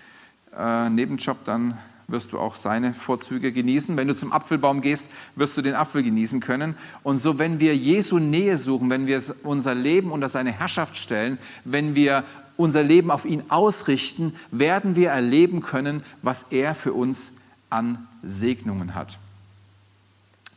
äh, 0.57 0.91
Nebenjob, 0.91 1.45
dann 1.45 1.79
wirst 2.11 2.33
du 2.33 2.39
auch 2.39 2.57
seine 2.57 2.95
Vorzüge 2.95 3.53
genießen. 3.53 3.97
Wenn 3.97 4.09
du 4.09 4.15
zum 4.15 4.33
Apfelbaum 4.33 4.81
gehst, 4.81 5.07
wirst 5.37 5.57
du 5.57 5.63
den 5.63 5.75
Apfel 5.75 6.03
genießen 6.03 6.41
können. 6.41 6.75
Und 7.03 7.19
so, 7.19 7.39
wenn 7.39 7.61
wir 7.61 7.77
Jesu 7.77 8.19
Nähe 8.19 8.59
suchen, 8.59 8.91
wenn 8.91 9.07
wir 9.07 9.23
unser 9.43 9.75
Leben 9.75 10.13
unter 10.13 10.29
seine 10.29 10.53
Herrschaft 10.53 10.97
stellen, 10.97 11.39
wenn 11.65 11.95
wir 11.95 12.25
unser 12.57 12.83
Leben 12.83 13.11
auf 13.11 13.25
ihn 13.25 13.45
ausrichten, 13.49 14.35
werden 14.51 14.97
wir 14.97 15.11
erleben 15.11 15.63
können, 15.63 16.03
was 16.23 16.47
er 16.51 16.75
für 16.75 16.93
uns 16.93 17.33
an 17.71 18.07
Segnungen 18.23 18.95
hat. 18.95 19.19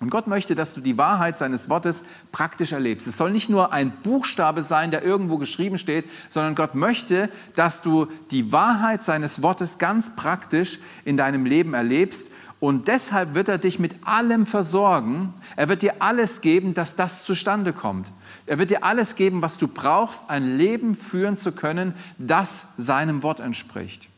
Und 0.04 0.10
Gott 0.10 0.28
möchte, 0.28 0.54
dass 0.54 0.74
du 0.74 0.82
die 0.82 0.98
Wahrheit 0.98 1.38
seines 1.38 1.70
Wortes 1.70 2.04
praktisch 2.34 2.74
erlebst. 2.74 3.08
Es 3.08 3.16
soll 3.16 3.32
nicht 3.32 3.50
nur 3.50 3.72
ein 3.72 3.94
Buchstabe 4.04 4.62
sein, 4.62 4.92
der 4.92 5.02
irgendwo 5.02 5.38
geschrieben 5.38 5.78
steht, 5.78 6.10
sondern 6.30 6.56
Gott 6.56 6.76
möchte, 6.76 7.30
dass 7.56 7.82
du 7.82 8.08
die 8.30 8.52
Wahrheit 8.52 9.02
seines 9.02 9.42
Wortes 9.42 9.78
ganz 9.78 10.13
praktisch 10.13 10.80
in 11.06 11.16
deinem 11.16 11.46
Leben 11.46 11.74
erlebst. 11.74 12.30
Und 12.60 12.89
deshalb 12.89 13.34
wird 13.34 13.48
er 13.48 13.60
dich 13.60 13.80
mit 13.80 13.96
allem 14.06 14.46
versorgen. 14.46 15.34
Er 15.56 15.70
wird 15.70 15.84
dir 15.84 15.94
alles 16.00 16.42
geben, 16.42 16.74
dass 16.74 16.98
das 16.98 17.24
zustande 17.24 17.72
kommt. 17.72 18.12
Er 18.46 18.60
wird 18.60 18.72
dir 18.72 18.84
alles 18.84 19.16
geben, 19.16 19.42
was 19.42 19.58
du 19.58 19.70
brauchst, 19.70 20.30
ein 20.30 20.58
Leben 20.58 20.98
führen 20.98 21.38
zu 21.38 21.54
können, 21.54 21.94
das 22.18 22.68
seinem 22.78 23.24
Wort 23.24 23.39
entspricht. 23.39 24.10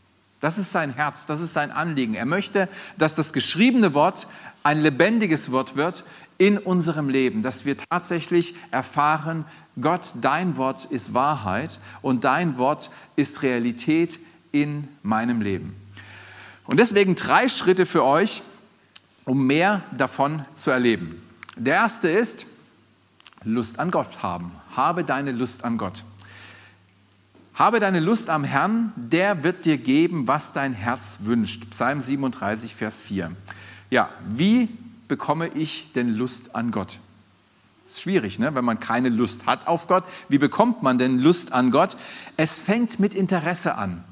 Das 0.46 0.60
ist 0.60 0.72
sein 0.72 0.94
Herz, 0.94 1.26
das 1.26 1.42
ist 1.42 1.54
sein 1.54 1.72
Anliegen. 1.72 2.14
Er 2.14 2.28
möchte, 2.28 2.70
dass 3.00 3.16
das 3.16 3.34
geschriebene 3.34 3.96
Wort 3.96 4.28
ein 4.62 4.80
lebendiges 4.80 5.52
Wort 5.52 5.76
wird 5.76 6.04
in 6.38 6.60
unserem 6.60 7.10
Leben, 7.10 7.42
dass 7.42 7.66
wir 7.66 7.76
tatsächlich 7.80 8.54
erfahren, 8.70 9.46
Gott, 9.82 10.02
dein 10.22 10.56
Wort 10.58 10.86
ist 10.86 11.16
Wahrheit 11.16 11.80
und 12.04 12.26
dein 12.26 12.60
Wort 12.60 12.92
ist 13.16 13.42
Realität 13.42 14.20
in 14.52 14.88
meinem 15.02 15.42
Leben. 15.42 15.76
Und 16.66 16.80
deswegen 16.80 17.16
drei 17.16 17.50
Schritte 17.50 17.88
für 17.88 18.04
euch, 18.04 18.44
um 19.24 19.48
mehr 19.48 19.82
davon 19.98 20.46
zu 20.54 20.70
erleben. 20.70 21.24
Der 21.56 21.74
erste 21.74 22.08
ist, 22.08 22.46
Lust 23.44 23.80
an 23.80 23.90
Gott 23.90 24.22
haben. 24.22 24.52
Habe 24.76 25.04
deine 25.04 25.32
Lust 25.32 25.64
an 25.64 25.80
Gott. 25.80 26.04
Habe 27.56 27.80
deine 27.80 28.02
Lust 28.02 28.30
am 28.30 28.44
Herrn, 28.44 28.92
der 28.98 29.44
wird 29.44 29.64
dir 29.64 29.78
geben, 29.78 30.28
was 30.28 30.52
dein 30.52 30.74
Herz 30.74 31.20
wünscht. 31.22 31.70
Psalm 31.70 32.02
37, 32.02 32.76
Vers 32.76 33.02
4. 33.02 33.32
Ja, 33.90 34.10
wie 34.28 34.68
bekomme 35.08 35.48
ich 35.48 35.90
denn 35.96 36.18
Lust 36.18 36.54
an 36.54 36.72
Gott? 36.72 37.00
Ist 37.88 38.02
schwierig, 38.02 38.40
ne? 38.40 38.54
wenn 38.56 38.66
man 38.66 38.82
keine 38.82 39.08
Lust 39.08 39.46
hat 39.46 39.68
auf 39.68 39.88
Gott. 39.88 40.04
Wie 40.28 40.38
bekommt 40.38 40.84
man 40.84 40.98
denn 40.98 41.18
Lust 41.18 41.54
an 41.54 41.72
Gott? 41.72 41.96
Es 42.36 42.60
fängt 42.60 43.00
mit 43.00 43.14
Interesse 43.14 43.76
an. 43.76 44.04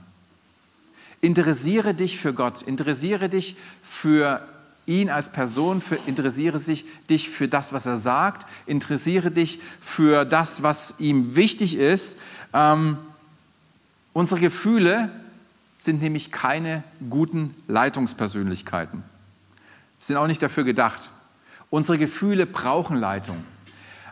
Interessiere 1.19 1.93
dich 1.93 2.19
für 2.19 2.33
Gott, 2.33 2.61
interessiere 2.61 3.27
dich 3.27 3.57
für 3.81 4.47
ihn 4.85 5.09
als 5.09 5.31
Person, 5.31 5.81
für, 5.81 5.97
interessiere 6.05 6.59
sich, 6.59 6.85
dich 7.09 7.29
für 7.29 7.49
das, 7.49 7.73
was 7.73 7.85
er 7.85 7.97
sagt, 7.97 8.45
interessiere 8.65 9.31
dich 9.31 9.59
für 9.81 10.23
das, 10.23 10.63
was 10.63 10.95
ihm 10.99 11.35
wichtig 11.35 11.75
ist. 11.75 12.17
Ähm, 12.53 12.97
Unsere 14.13 14.39
Gefühle 14.39 15.09
sind 15.77 16.01
nämlich 16.01 16.31
keine 16.31 16.83
guten 17.09 17.55
Leitungspersönlichkeiten. 17.67 19.03
Sie 19.97 20.07
sind 20.07 20.17
auch 20.17 20.27
nicht 20.27 20.41
dafür 20.41 20.63
gedacht. 20.63 21.11
Unsere 21.69 21.97
Gefühle 21.97 22.45
brauchen 22.45 22.95
Leitung. 22.95 23.37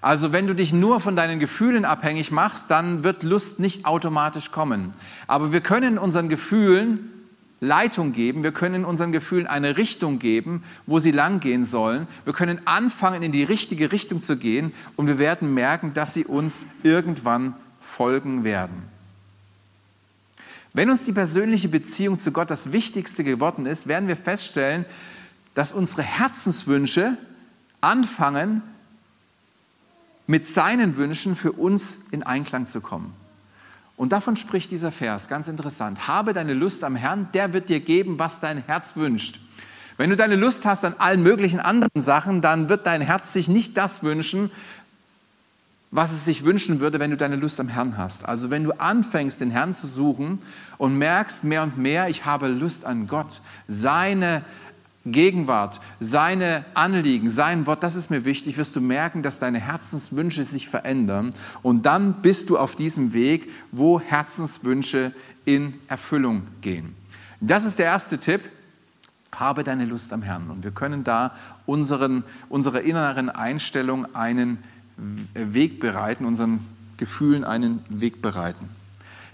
Also 0.01 0.31
wenn 0.31 0.47
du 0.47 0.55
dich 0.55 0.73
nur 0.73 0.99
von 0.99 1.15
deinen 1.15 1.39
Gefühlen 1.39 1.85
abhängig 1.85 2.31
machst, 2.31 2.71
dann 2.71 3.03
wird 3.03 3.21
Lust 3.21 3.59
nicht 3.59 3.85
automatisch 3.85 4.51
kommen. 4.51 4.93
Aber 5.27 5.53
wir 5.53 5.61
können 5.61 5.99
unseren 5.99 6.27
Gefühlen 6.27 7.11
Leitung 7.59 8.11
geben, 8.11 8.41
wir 8.41 8.51
können 8.51 8.83
unseren 8.83 9.11
Gefühlen 9.11 9.45
eine 9.45 9.77
Richtung 9.77 10.17
geben, 10.17 10.63
wo 10.87 10.97
sie 10.97 11.11
langgehen 11.11 11.65
sollen. 11.65 12.07
Wir 12.25 12.33
können 12.33 12.65
anfangen, 12.65 13.21
in 13.21 13.31
die 13.31 13.43
richtige 13.43 13.91
Richtung 13.91 14.23
zu 14.23 14.37
gehen 14.37 14.73
und 14.95 15.05
wir 15.05 15.19
werden 15.19 15.53
merken, 15.53 15.93
dass 15.93 16.15
sie 16.15 16.25
uns 16.25 16.65
irgendwann 16.81 17.53
folgen 17.79 18.43
werden. 18.43 18.91
Wenn 20.73 20.89
uns 20.89 21.03
die 21.03 21.11
persönliche 21.11 21.67
Beziehung 21.67 22.17
zu 22.17 22.31
Gott 22.31 22.49
das 22.49 22.71
Wichtigste 22.71 23.23
geworden 23.23 23.65
ist, 23.65 23.87
werden 23.87 24.07
wir 24.07 24.15
feststellen, 24.15 24.85
dass 25.53 25.73
unsere 25.73 26.03
Herzenswünsche 26.03 27.17
anfangen, 27.81 28.61
mit 30.27 30.47
seinen 30.47 30.95
Wünschen 30.95 31.35
für 31.35 31.51
uns 31.51 31.99
in 32.11 32.23
Einklang 32.23 32.67
zu 32.67 32.79
kommen. 32.79 33.13
Und 33.97 34.13
davon 34.13 34.37
spricht 34.37 34.71
dieser 34.71 34.91
Vers, 34.91 35.27
ganz 35.27 35.49
interessant. 35.49 36.07
Habe 36.07 36.31
deine 36.31 36.53
Lust 36.53 36.83
am 36.85 36.95
Herrn, 36.95 37.27
der 37.33 37.53
wird 37.53 37.67
dir 37.67 37.81
geben, 37.81 38.17
was 38.17 38.39
dein 38.39 38.63
Herz 38.63 38.95
wünscht. 38.95 39.41
Wenn 39.97 40.09
du 40.09 40.15
deine 40.15 40.35
Lust 40.35 40.63
hast 40.65 40.85
an 40.85 40.95
allen 40.97 41.21
möglichen 41.21 41.59
anderen 41.59 42.01
Sachen, 42.01 42.41
dann 42.41 42.69
wird 42.69 42.85
dein 42.85 43.01
Herz 43.01 43.33
sich 43.33 43.49
nicht 43.49 43.75
das 43.77 44.03
wünschen, 44.03 44.49
was 45.91 46.13
es 46.13 46.23
sich 46.23 46.45
wünschen 46.45 46.79
würde, 46.79 46.99
wenn 46.99 47.11
du 47.11 47.17
deine 47.17 47.35
Lust 47.35 47.59
am 47.59 47.67
Herrn 47.67 47.97
hast. 47.97 48.25
Also 48.25 48.49
wenn 48.49 48.63
du 48.63 48.71
anfängst, 48.71 49.41
den 49.41 49.51
Herrn 49.51 49.73
zu 49.73 49.87
suchen 49.87 50.39
und 50.77 50.97
merkst 50.97 51.43
mehr 51.43 51.63
und 51.63 51.77
mehr, 51.77 52.07
ich 52.07 52.25
habe 52.25 52.47
Lust 52.47 52.85
an 52.85 53.07
Gott, 53.07 53.41
seine 53.67 54.43
Gegenwart, 55.05 55.81
seine 55.99 56.63
Anliegen, 56.75 57.29
sein 57.29 57.65
Wort, 57.65 57.83
das 57.83 57.95
ist 57.95 58.09
mir 58.09 58.23
wichtig, 58.23 58.57
wirst 58.57 58.75
du 58.75 58.81
merken, 58.81 59.21
dass 59.21 59.39
deine 59.39 59.59
Herzenswünsche 59.59 60.43
sich 60.43 60.69
verändern. 60.69 61.33
Und 61.61 61.85
dann 61.85 62.21
bist 62.21 62.49
du 62.49 62.57
auf 62.57 62.75
diesem 62.75 63.11
Weg, 63.11 63.49
wo 63.71 63.99
Herzenswünsche 63.99 65.11
in 65.43 65.73
Erfüllung 65.87 66.43
gehen. 66.61 66.95
Das 67.41 67.65
ist 67.65 67.79
der 67.79 67.87
erste 67.87 68.17
Tipp. 68.17 68.41
Habe 69.33 69.63
deine 69.63 69.85
Lust 69.85 70.13
am 70.13 70.21
Herrn. 70.21 70.51
Und 70.51 70.63
wir 70.63 70.71
können 70.71 71.03
da 71.03 71.33
unseren, 71.65 72.23
unserer 72.47 72.81
inneren 72.81 73.29
Einstellung 73.29 74.13
einen 74.13 74.59
Weg 75.33 75.79
bereiten, 75.79 76.25
unseren 76.25 76.65
Gefühlen 76.97 77.43
einen 77.43 77.83
Weg 77.89 78.21
bereiten. 78.21 78.69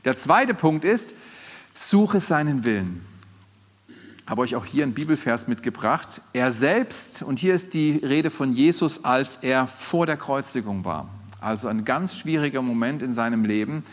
Der 0.05 0.17
zweite 0.17 0.53
Punkt 0.53 0.85
ist, 0.85 1.13
suche 1.73 2.19
seinen 2.19 2.63
Willen. 2.63 3.01
Habe 4.25 4.41
euch 4.41 4.55
auch 4.55 4.65
hier 4.65 4.83
einen 4.83 4.93
Bibelvers 4.93 5.47
mitgebracht. 5.47 6.21
Er 6.33 6.51
selbst, 6.51 7.21
und 7.21 7.39
hier 7.39 7.53
ist 7.53 7.73
die 7.73 8.01
Rede 8.03 8.29
von 8.29 8.53
Jesus, 8.53 9.05
als 9.05 9.37
er 9.37 9.67
vor 9.67 10.05
der 10.05 10.17
Kreuzigung 10.17 10.85
war. 10.85 11.09
Also 11.39 11.67
ein 11.67 11.85
ganz 11.85 12.15
schwieriger 12.15 12.61
Moment 12.61 13.03
in 13.03 13.13
seinem 13.13 13.45
Leben. 13.45 13.83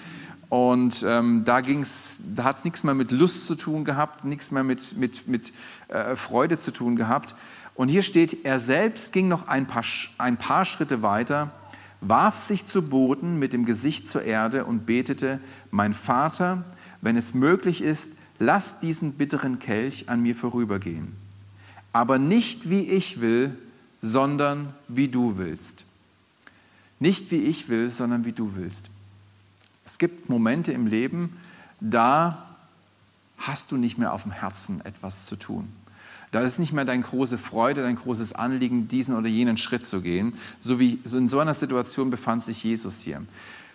Und 0.49 1.05
ähm, 1.07 1.45
da, 1.45 1.61
da 1.63 2.45
hat 2.45 2.59
es 2.59 2.65
nichts 2.65 2.85
mehr 2.85 2.95
mit 2.95 3.11
Lust 3.11 3.47
zu 3.47 3.55
tun 3.55 3.85
gehabt, 3.85 4.25
nichts 4.25 4.51
mehr 4.51 4.65
mit, 4.65 4.97
mit, 4.97 5.27
mit 5.27 5.53
äh, 5.89 6.17
Freude 6.17 6.59
zu 6.59 6.71
tun 6.71 6.97
gehabt. 6.97 7.35
Und 7.75 7.89
hier 7.89 8.03
steht, 8.03 8.45
er 8.45 8.61
selbst 8.61 9.13
ging 9.13 9.27
noch 9.27 9.49
ein 9.49 9.67
paar, 9.67 9.85
ein 10.19 10.37
paar 10.37 10.65
Schritte 10.65 11.03
weiter 11.03 11.51
warf 12.09 12.37
sich 12.37 12.67
zu 12.67 12.83
Boden 12.83 13.39
mit 13.39 13.53
dem 13.53 13.65
Gesicht 13.65 14.09
zur 14.09 14.23
Erde 14.23 14.65
und 14.65 14.87
betete, 14.87 15.41
mein 15.71 15.95
Vater, 15.95 16.65
wenn 17.01 17.17
es 17.17 17.35
möglich 17.35 17.83
ist, 17.83 18.13
lass 18.39 18.79
diesen 18.79 19.13
bitteren 19.13 19.59
Kelch 19.59 20.09
an 20.09 20.23
mir 20.23 20.35
vorübergehen. 20.35 21.17
Aber 21.93 22.19
nicht 22.19 22.69
wie 22.69 22.83
ich 22.83 23.21
will, 23.21 23.57
sondern 24.03 24.75
wie 24.89 25.09
du 25.09 25.39
willst. 25.39 25.85
Nicht 27.01 27.31
wie 27.31 27.43
ich 27.43 27.69
will, 27.69 27.91
sondern 27.91 28.25
wie 28.25 28.33
du 28.33 28.53
willst. 28.57 28.91
Es 29.87 29.99
gibt 29.99 30.29
Momente 30.29 30.73
im 30.73 30.87
Leben, 30.87 31.37
da 31.81 32.47
hast 33.39 33.73
du 33.73 33.77
nicht 33.77 33.99
mehr 33.99 34.13
auf 34.13 34.23
dem 34.23 34.33
Herzen 34.33 34.81
etwas 34.85 35.27
zu 35.27 35.37
tun. 35.37 35.69
Da 36.35 36.41
ist 36.41 36.59
nicht 36.59 36.73
mehr 36.73 36.85
deine 36.85 37.05
große 37.05 37.39
Freude, 37.39 37.83
dein 37.83 37.95
großes 37.95 38.33
Anliegen, 38.33 38.89
diesen 38.89 39.17
oder 39.17 39.29
jenen 39.29 39.57
Schritt 39.57 39.87
zu 39.87 40.01
gehen. 40.01 40.33
So 40.59 40.81
wie 40.81 40.99
in 41.05 41.29
so 41.29 41.39
einer 41.39 41.55
Situation 41.55 42.11
befand 42.11 42.43
sich 42.43 42.65
Jesus 42.65 43.03
hier. 43.03 43.23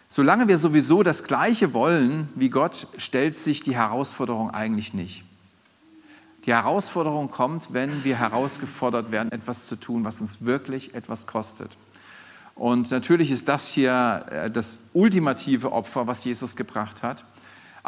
Solange 0.10 0.50
wir 0.50 0.58
sowieso 0.58 1.02
das 1.02 1.24
Gleiche 1.24 1.74
wollen 1.74 2.28
wie 2.36 2.50
Gott, 2.50 2.88
stellt 2.98 3.40
sich 3.40 3.62
die 3.62 3.78
Herausforderung 3.78 4.50
eigentlich 4.50 4.94
nicht. 4.94 5.24
Die 6.46 6.52
Herausforderung 6.52 7.32
kommt, 7.32 7.72
wenn 7.72 8.04
wir 8.04 8.20
herausgefordert 8.20 9.10
werden, 9.10 9.32
etwas 9.32 9.68
zu 9.68 9.78
tun, 9.78 10.04
was 10.04 10.20
uns 10.20 10.44
wirklich 10.44 10.94
etwas 10.94 11.28
kostet. 11.28 11.78
Und 12.56 12.92
natürlich 12.92 13.32
ist 13.32 13.48
das 13.48 13.70
hier 13.70 14.26
äh, 14.32 14.52
das 14.52 14.80
ultimative 14.92 15.72
Opfer, 15.72 16.08
was 16.08 16.26
Jesus 16.26 16.58
gebracht 16.58 17.04
hat. 17.04 17.24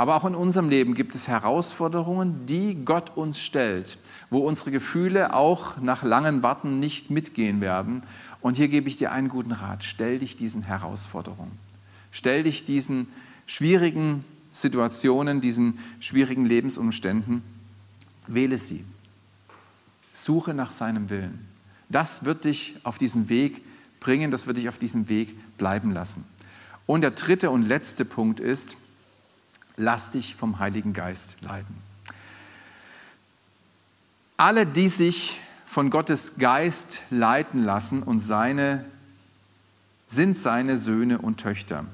Aber 0.02 0.16
auch 0.16 0.26
in 0.26 0.34
unserem 0.34 0.68
Leben 0.68 0.96
gibt 0.96 1.14
es 1.14 1.28
Herausforderungen, 1.28 2.48
die 2.48 2.74
Gott 2.86 3.16
uns 3.16 3.40
stellt, 3.40 4.00
wo 4.32 4.40
unsere 4.40 4.72
Gefühle 4.72 5.36
auch 5.36 5.78
nach 5.78 6.02
langen 6.02 6.42
Warten 6.42 6.80
nicht 6.80 7.12
mitgehen 7.12 7.62
werden. 7.62 8.02
Und 8.42 8.58
hier 8.58 8.68
gebe 8.68 8.88
ich 8.90 8.98
dir 8.98 9.12
einen 9.12 9.30
guten 9.30 9.52
Rat. 9.52 9.84
Stell 9.84 10.18
dich 10.18 10.38
diesen 10.38 10.64
Herausforderungen. 10.64 11.52
Stell 12.12 12.42
dich 12.42 12.66
diesen 12.66 13.10
schwierigen 13.46 14.26
Situationen, 14.50 15.40
diesen 15.40 15.78
schwierigen 16.00 16.48
Lebensumständen. 16.48 17.44
Wähle 18.26 18.58
sie. 18.58 18.84
Suche 20.14 20.56
nach 20.56 20.72
seinem 20.72 21.12
Willen. 21.12 21.48
Das 21.90 22.26
wird 22.26 22.46
dich 22.46 22.76
auf 22.82 22.98
diesen 22.98 23.30
Weg 23.30 23.62
bringen, 24.00 24.32
das 24.32 24.48
wird 24.48 24.58
dich 24.58 24.68
auf 24.68 24.80
diesem 24.80 25.10
Weg 25.10 25.36
bleiben 25.60 25.94
lassen. 25.94 26.26
Und 26.88 27.02
der 27.02 27.12
dritte 27.12 27.52
und 27.52 27.68
letzte 27.68 28.04
Punkt 28.04 28.40
ist, 28.40 28.78
lass 29.82 30.12
dich 30.12 30.36
vom 30.36 30.60
Heiligen 30.60 30.94
Geist 30.94 31.38
leiten. 31.41 31.76
Alle, 34.38 34.65
die 34.65 34.89
sich 34.89 35.39
von 35.65 35.89
Gottes 35.89 36.34
Geist 36.38 37.02
leiten 37.10 37.63
lassen 37.63 38.04
und 38.04 38.20
seine, 38.20 38.86
sind 40.08 40.38
seine 40.38 40.78
Söhne 40.78 41.17
und 41.17 41.39
Töchter. 41.39 41.86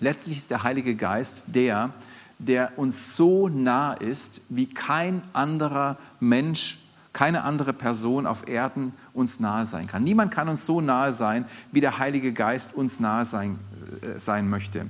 Letztlich 0.00 0.38
ist 0.38 0.50
der 0.50 0.62
Heilige 0.62 0.96
Geist 0.96 1.44
der, 1.46 1.90
der 2.38 2.76
uns 2.78 3.16
so 3.16 3.48
nah 3.48 3.92
ist, 3.92 4.40
wie 4.48 4.66
kein 4.66 5.22
anderer 5.32 5.96
Mensch, 6.18 6.78
keine 7.12 7.42
andere 7.42 7.72
Person 7.72 8.26
auf 8.26 8.48
Erden 8.48 8.92
uns 9.12 9.38
nahe 9.38 9.66
sein 9.66 9.86
kann. 9.86 10.02
Niemand 10.02 10.32
kann 10.32 10.48
uns 10.48 10.66
so 10.66 10.80
nahe 10.80 11.12
sein, 11.12 11.44
wie 11.70 11.80
der 11.80 11.98
Heilige 11.98 12.32
Geist 12.32 12.74
uns 12.74 12.98
nahe 12.98 13.24
sein, 13.24 13.58
äh, 14.00 14.18
sein 14.18 14.48
möchte. 14.48 14.86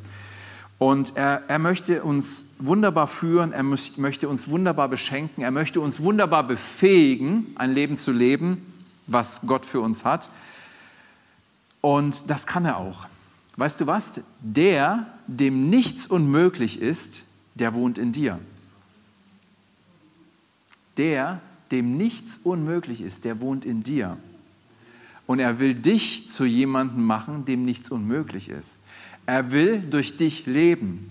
Und 0.82 1.16
er, 1.16 1.44
er 1.46 1.60
möchte 1.60 2.02
uns 2.02 2.44
wunderbar 2.58 3.06
führen, 3.06 3.52
er 3.52 3.62
möchte 3.62 4.28
uns 4.28 4.48
wunderbar 4.48 4.88
beschenken, 4.88 5.44
er 5.44 5.52
möchte 5.52 5.80
uns 5.80 6.00
wunderbar 6.00 6.44
befähigen, 6.44 7.46
ein 7.54 7.72
Leben 7.72 7.96
zu 7.96 8.10
leben, 8.10 8.74
was 9.06 9.42
Gott 9.46 9.64
für 9.64 9.80
uns 9.80 10.04
hat. 10.04 10.28
Und 11.82 12.28
das 12.28 12.48
kann 12.48 12.64
er 12.64 12.78
auch. 12.78 13.06
Weißt 13.56 13.80
du 13.80 13.86
was? 13.86 14.22
Der, 14.40 15.06
dem 15.28 15.70
nichts 15.70 16.08
unmöglich 16.08 16.80
ist, 16.80 17.22
der 17.54 17.74
wohnt 17.74 17.96
in 17.96 18.10
dir. 18.10 18.40
Der, 20.96 21.40
dem 21.70 21.96
nichts 21.96 22.40
unmöglich 22.42 23.02
ist, 23.02 23.24
der 23.24 23.40
wohnt 23.40 23.64
in 23.64 23.84
dir. 23.84 24.18
Und 25.28 25.38
er 25.38 25.60
will 25.60 25.76
dich 25.76 26.26
zu 26.26 26.44
jemandem 26.44 27.06
machen, 27.06 27.44
dem 27.44 27.64
nichts 27.64 27.88
unmöglich 27.88 28.48
ist. 28.48 28.80
Er 29.26 29.52
will 29.52 29.80
durch 29.80 30.16
dich 30.16 30.46
leben. 30.46 31.10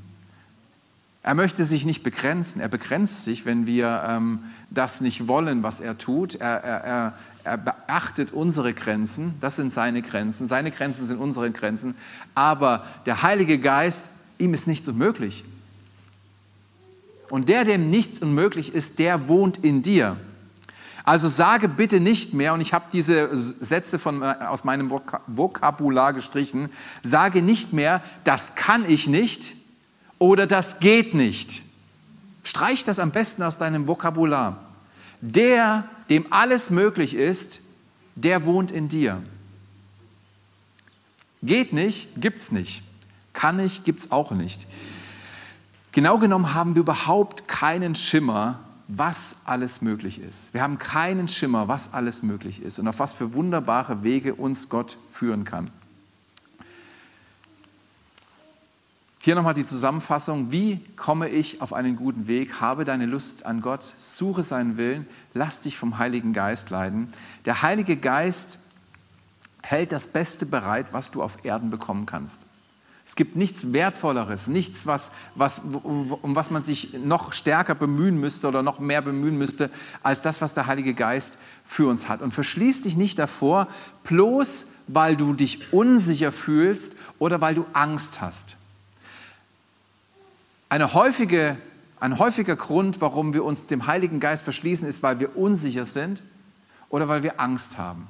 Er 1.23 1.35
möchte 1.35 1.65
sich 1.65 1.85
nicht 1.85 2.03
begrenzen. 2.03 2.61
Er 2.61 2.67
begrenzt 2.67 3.23
sich, 3.25 3.45
wenn 3.45 3.67
wir 3.67 4.03
ähm, 4.07 4.39
das 4.69 5.01
nicht 5.01 5.27
wollen, 5.27 5.61
was 5.61 5.79
er 5.79 5.97
tut. 5.97 6.35
Er, 6.35 6.63
er, 6.63 6.83
er, 6.83 7.13
er 7.43 7.57
beachtet 7.57 8.31
unsere 8.31 8.73
Grenzen. 8.73 9.35
Das 9.39 9.55
sind 9.55 9.71
seine 9.71 10.01
Grenzen. 10.01 10.47
Seine 10.47 10.71
Grenzen 10.71 11.05
sind 11.05 11.19
unsere 11.19 11.51
Grenzen. 11.51 11.95
Aber 12.33 12.85
der 13.05 13.21
Heilige 13.21 13.59
Geist, 13.59 14.05
ihm 14.39 14.53
ist 14.53 14.67
nichts 14.67 14.87
unmöglich. 14.87 15.43
Und 17.29 17.47
der, 17.47 17.65
dem 17.65 17.91
nichts 17.91 18.19
unmöglich 18.19 18.73
ist, 18.73 18.99
der 18.99 19.27
wohnt 19.27 19.57
in 19.63 19.83
dir. 19.83 20.17
Also 21.03 21.27
sage 21.27 21.67
bitte 21.67 21.99
nicht 21.99 22.33
mehr, 22.33 22.53
und 22.53 22.61
ich 22.61 22.73
habe 22.73 22.85
diese 22.93 23.35
Sätze 23.35 23.97
von, 23.97 24.21
äh, 24.21 24.35
aus 24.47 24.63
meinem 24.63 24.91
Vokabular 24.91 26.13
gestrichen, 26.13 26.69
sage 27.03 27.41
nicht 27.41 27.73
mehr, 27.73 28.01
das 28.23 28.55
kann 28.55 28.89
ich 28.89 29.07
nicht 29.07 29.55
oder 30.19 30.45
das 30.45 30.79
geht 30.79 31.13
nicht. 31.13 31.63
Streich 32.43 32.83
das 32.83 32.99
am 32.99 33.11
besten 33.11 33.43
aus 33.43 33.57
deinem 33.57 33.87
Vokabular. 33.87 34.57
Der, 35.21 35.85
dem 36.09 36.31
alles 36.31 36.69
möglich 36.69 37.13
ist, 37.13 37.59
der 38.15 38.45
wohnt 38.45 38.71
in 38.71 38.89
dir. 38.89 39.21
Geht 41.43 41.73
nicht, 41.73 42.09
gibt's 42.17 42.51
nicht. 42.51 42.83
Kann 43.33 43.57
nicht, 43.57 43.85
gibt's 43.85 44.11
auch 44.11 44.31
nicht. 44.31 44.67
Genau 45.91 46.17
genommen 46.17 46.53
haben 46.53 46.75
wir 46.75 46.81
überhaupt 46.81 47.47
keinen 47.47 47.95
Schimmer, 47.95 48.59
was 48.93 49.35
alles 49.45 49.81
möglich 49.81 50.19
ist. 50.19 50.53
Wir 50.53 50.61
haben 50.61 50.77
keinen 50.77 51.27
Schimmer, 51.27 51.67
was 51.67 51.93
alles 51.93 52.23
möglich 52.23 52.61
ist 52.61 52.77
und 52.79 52.87
auf 52.87 52.99
was 52.99 53.13
für 53.13 53.33
wunderbare 53.33 54.03
Wege 54.03 54.35
uns 54.35 54.67
Gott 54.67 54.97
führen 55.11 55.45
kann. 55.45 55.71
Hier 59.19 59.35
nochmal 59.35 59.53
die 59.53 59.65
Zusammenfassung. 59.65 60.51
Wie 60.51 60.81
komme 60.97 61.29
ich 61.29 61.61
auf 61.61 61.73
einen 61.73 61.95
guten 61.95 62.27
Weg? 62.27 62.59
Habe 62.59 62.83
deine 62.83 63.05
Lust 63.05 63.45
an 63.45 63.61
Gott, 63.61 63.93
suche 63.99 64.43
seinen 64.43 64.77
Willen, 64.77 65.05
lass 65.33 65.61
dich 65.61 65.77
vom 65.77 65.97
Heiligen 65.97 66.33
Geist 66.33 66.69
leiden. 66.69 67.13
Der 67.45 67.61
Heilige 67.61 67.95
Geist 67.95 68.57
hält 69.61 69.91
das 69.91 70.07
Beste 70.07 70.45
bereit, 70.45 70.87
was 70.91 71.11
du 71.11 71.21
auf 71.21 71.45
Erden 71.45 71.69
bekommen 71.69 72.07
kannst. 72.07 72.47
Es 73.11 73.17
gibt 73.17 73.35
nichts 73.35 73.73
Wertvolleres, 73.73 74.47
nichts, 74.47 74.85
was, 74.85 75.11
was, 75.35 75.59
um 75.83 76.33
was 76.33 76.49
man 76.49 76.63
sich 76.63 76.93
noch 76.93 77.33
stärker 77.33 77.75
bemühen 77.75 78.21
müsste 78.21 78.47
oder 78.47 78.63
noch 78.63 78.79
mehr 78.79 79.01
bemühen 79.01 79.37
müsste, 79.37 79.69
als 80.01 80.21
das, 80.21 80.39
was 80.39 80.53
der 80.53 80.65
Heilige 80.65 80.93
Geist 80.93 81.37
für 81.65 81.89
uns 81.89 82.07
hat. 82.07 82.21
Und 82.21 82.33
verschließ 82.33 82.83
dich 82.83 82.95
nicht 82.95 83.19
davor, 83.19 83.67
bloß 84.05 84.65
weil 84.87 85.17
du 85.17 85.33
dich 85.33 85.73
unsicher 85.73 86.31
fühlst 86.31 86.95
oder 87.19 87.41
weil 87.41 87.53
du 87.53 87.65
Angst 87.73 88.21
hast. 88.21 88.55
Eine 90.69 90.93
häufige, 90.93 91.57
ein 91.99 92.17
häufiger 92.17 92.55
Grund, 92.55 93.01
warum 93.01 93.33
wir 93.33 93.43
uns 93.43 93.67
dem 93.67 93.87
Heiligen 93.87 94.21
Geist 94.21 94.45
verschließen, 94.45 94.87
ist, 94.87 95.03
weil 95.03 95.19
wir 95.19 95.35
unsicher 95.35 95.83
sind 95.83 96.23
oder 96.87 97.09
weil 97.09 97.23
wir 97.23 97.41
Angst 97.41 97.77
haben. 97.77 98.07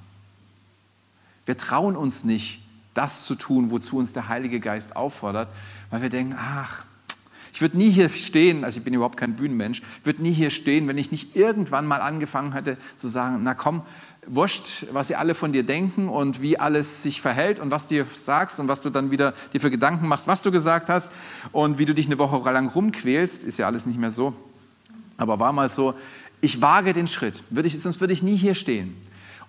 Wir 1.47 1.57
trauen 1.57 1.95
uns 1.95 2.23
nicht, 2.23 2.61
das 2.93 3.25
zu 3.25 3.35
tun, 3.35 3.71
wozu 3.71 3.97
uns 3.97 4.13
der 4.13 4.27
Heilige 4.27 4.59
Geist 4.59 4.95
auffordert, 4.95 5.49
weil 5.89 6.01
wir 6.01 6.09
denken, 6.09 6.35
ach, 6.37 6.83
ich 7.53 7.61
würde 7.61 7.77
nie 7.77 7.89
hier 7.89 8.09
stehen, 8.09 8.63
also 8.63 8.79
ich 8.79 8.83
bin 8.83 8.93
überhaupt 8.93 9.17
kein 9.17 9.35
Bühnenmensch, 9.35 9.81
würde 10.03 10.23
nie 10.23 10.31
hier 10.31 10.49
stehen, 10.49 10.87
wenn 10.87 10.97
ich 10.97 11.11
nicht 11.11 11.35
irgendwann 11.35 11.85
mal 11.85 12.01
angefangen 12.01 12.53
hätte 12.53 12.77
zu 12.97 13.07
sagen, 13.07 13.41
na 13.43 13.53
komm, 13.53 13.81
wurscht, 14.25 14.85
was 14.91 15.07
sie 15.07 15.15
alle 15.15 15.35
von 15.35 15.51
dir 15.51 15.63
denken 15.63 16.07
und 16.07 16.41
wie 16.41 16.59
alles 16.59 17.03
sich 17.03 17.21
verhält 17.21 17.59
und 17.59 17.71
was 17.71 17.87
du 17.87 18.05
sagst 18.13 18.59
und 18.59 18.67
was 18.67 18.81
du 18.81 18.89
dann 18.89 19.11
wieder 19.11 19.33
dir 19.51 19.59
für 19.59 19.71
Gedanken 19.71 20.07
machst, 20.07 20.27
was 20.27 20.41
du 20.41 20.51
gesagt 20.51 20.89
hast 20.89 21.11
und 21.51 21.77
wie 21.77 21.85
du 21.85 21.93
dich 21.93 22.05
eine 22.05 22.17
Woche 22.17 22.37
lang 22.51 22.69
rumquälst, 22.69 23.43
ist 23.43 23.57
ja 23.57 23.65
alles 23.65 23.85
nicht 23.85 23.99
mehr 23.99 24.11
so, 24.11 24.33
aber 25.17 25.39
war 25.39 25.51
mal 25.53 25.69
so, 25.69 25.95
ich 26.39 26.61
wage 26.61 26.93
den 26.93 27.07
Schritt, 27.07 27.43
würde 27.49 27.67
ich, 27.67 27.79
sonst 27.79 27.99
würde 27.99 28.13
ich 28.13 28.23
nie 28.23 28.37
hier 28.37 28.55
stehen. 28.55 28.95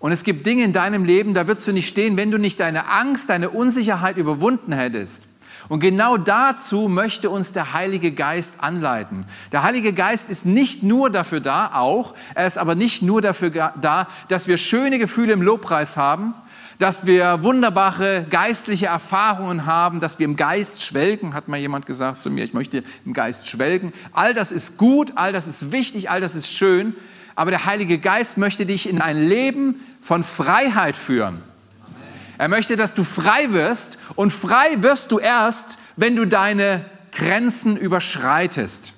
Und 0.03 0.11
es 0.11 0.25
gibt 0.25 0.45
Dinge 0.47 0.65
in 0.65 0.73
deinem 0.73 1.05
Leben, 1.05 1.33
da 1.33 1.47
würdest 1.47 1.69
du 1.69 1.73
nicht 1.73 1.89
stehen, 1.89 2.17
wenn 2.17 2.33
du 2.33 2.37
nicht 2.37 2.59
deine 2.59 2.89
Angst, 2.89 3.31
deine 3.31 3.51
Unsicherheit 3.51 4.17
überwunden 4.17 4.73
hättest. 4.73 5.29
Und 5.69 5.79
genau 5.79 6.17
dazu 6.17 6.89
möchte 6.89 7.31
uns 7.31 7.53
der 7.53 7.73
Heilige 7.73 8.11
Geist 8.11 8.55
anleiten. 8.59 9.27
Der 9.53 9.63
Heilige 9.63 9.93
Geist 9.93 10.29
ist 10.29 10.45
nicht 10.45 10.83
nur 10.83 11.09
dafür 11.09 11.39
da, 11.39 11.71
auch, 11.75 12.15
er 12.35 12.49
ist 12.49 12.59
aber 12.59 12.75
nicht 12.75 13.03
nur 13.03 13.23
dafür 13.23 13.51
da, 13.81 14.09
dass 14.27 14.49
wir 14.49 14.59
schöne 14.59 14.99
Gefühle 14.99 15.35
im 15.35 15.41
Lobpreis 15.41 15.97
haben, 15.97 16.35
dass 16.81 17.07
wir 17.07 17.45
wunderbare 17.45 18.27
geistliche 18.29 18.87
Erfahrungen 18.87 19.67
haben, 19.67 20.01
dass 20.01 20.19
wir 20.19 20.25
im 20.25 20.35
Geist 20.35 20.83
schwelgen, 20.83 21.33
hat 21.33 21.47
mal 21.47 21.61
jemand 21.61 21.87
gesagt 21.87 22.23
zu 22.23 22.29
mir, 22.29 22.43
ich 22.43 22.55
möchte 22.55 22.83
im 23.07 23.13
Geist 23.13 23.47
schwelgen. 23.47 23.93
All 24.13 24.35
das 24.35 24.51
ist 24.51 24.79
gut, 24.79 25.13
all 25.15 25.33
das 25.33 25.47
ist 25.47 25.71
wichtig, 25.71 26.11
all 26.11 26.21
das 26.21 26.35
ist 26.35 26.49
schön, 26.49 26.97
aber 27.35 27.51
der 27.51 27.67
Heilige 27.67 27.99
Geist 27.99 28.39
möchte 28.39 28.67
dich 28.67 28.89
in 28.89 29.01
ein 29.01 29.29
Leben 29.29 29.81
von 30.01 30.25
Freiheit 30.25 30.97
führen. 30.97 31.43
Er 32.39 32.49
möchte, 32.49 32.77
dass 32.77 32.95
du 32.95 33.05
frei 33.05 33.53
wirst 33.53 33.99
und 34.17 34.33
frei 34.33 34.83
wirst 34.83 35.13
du 35.13 35.19
erst, 35.19 35.79
wenn 35.97 36.17
du 36.17 36.27
deine 36.27 36.85
Grenzen 37.13 37.77
überschreitest. 37.77 38.95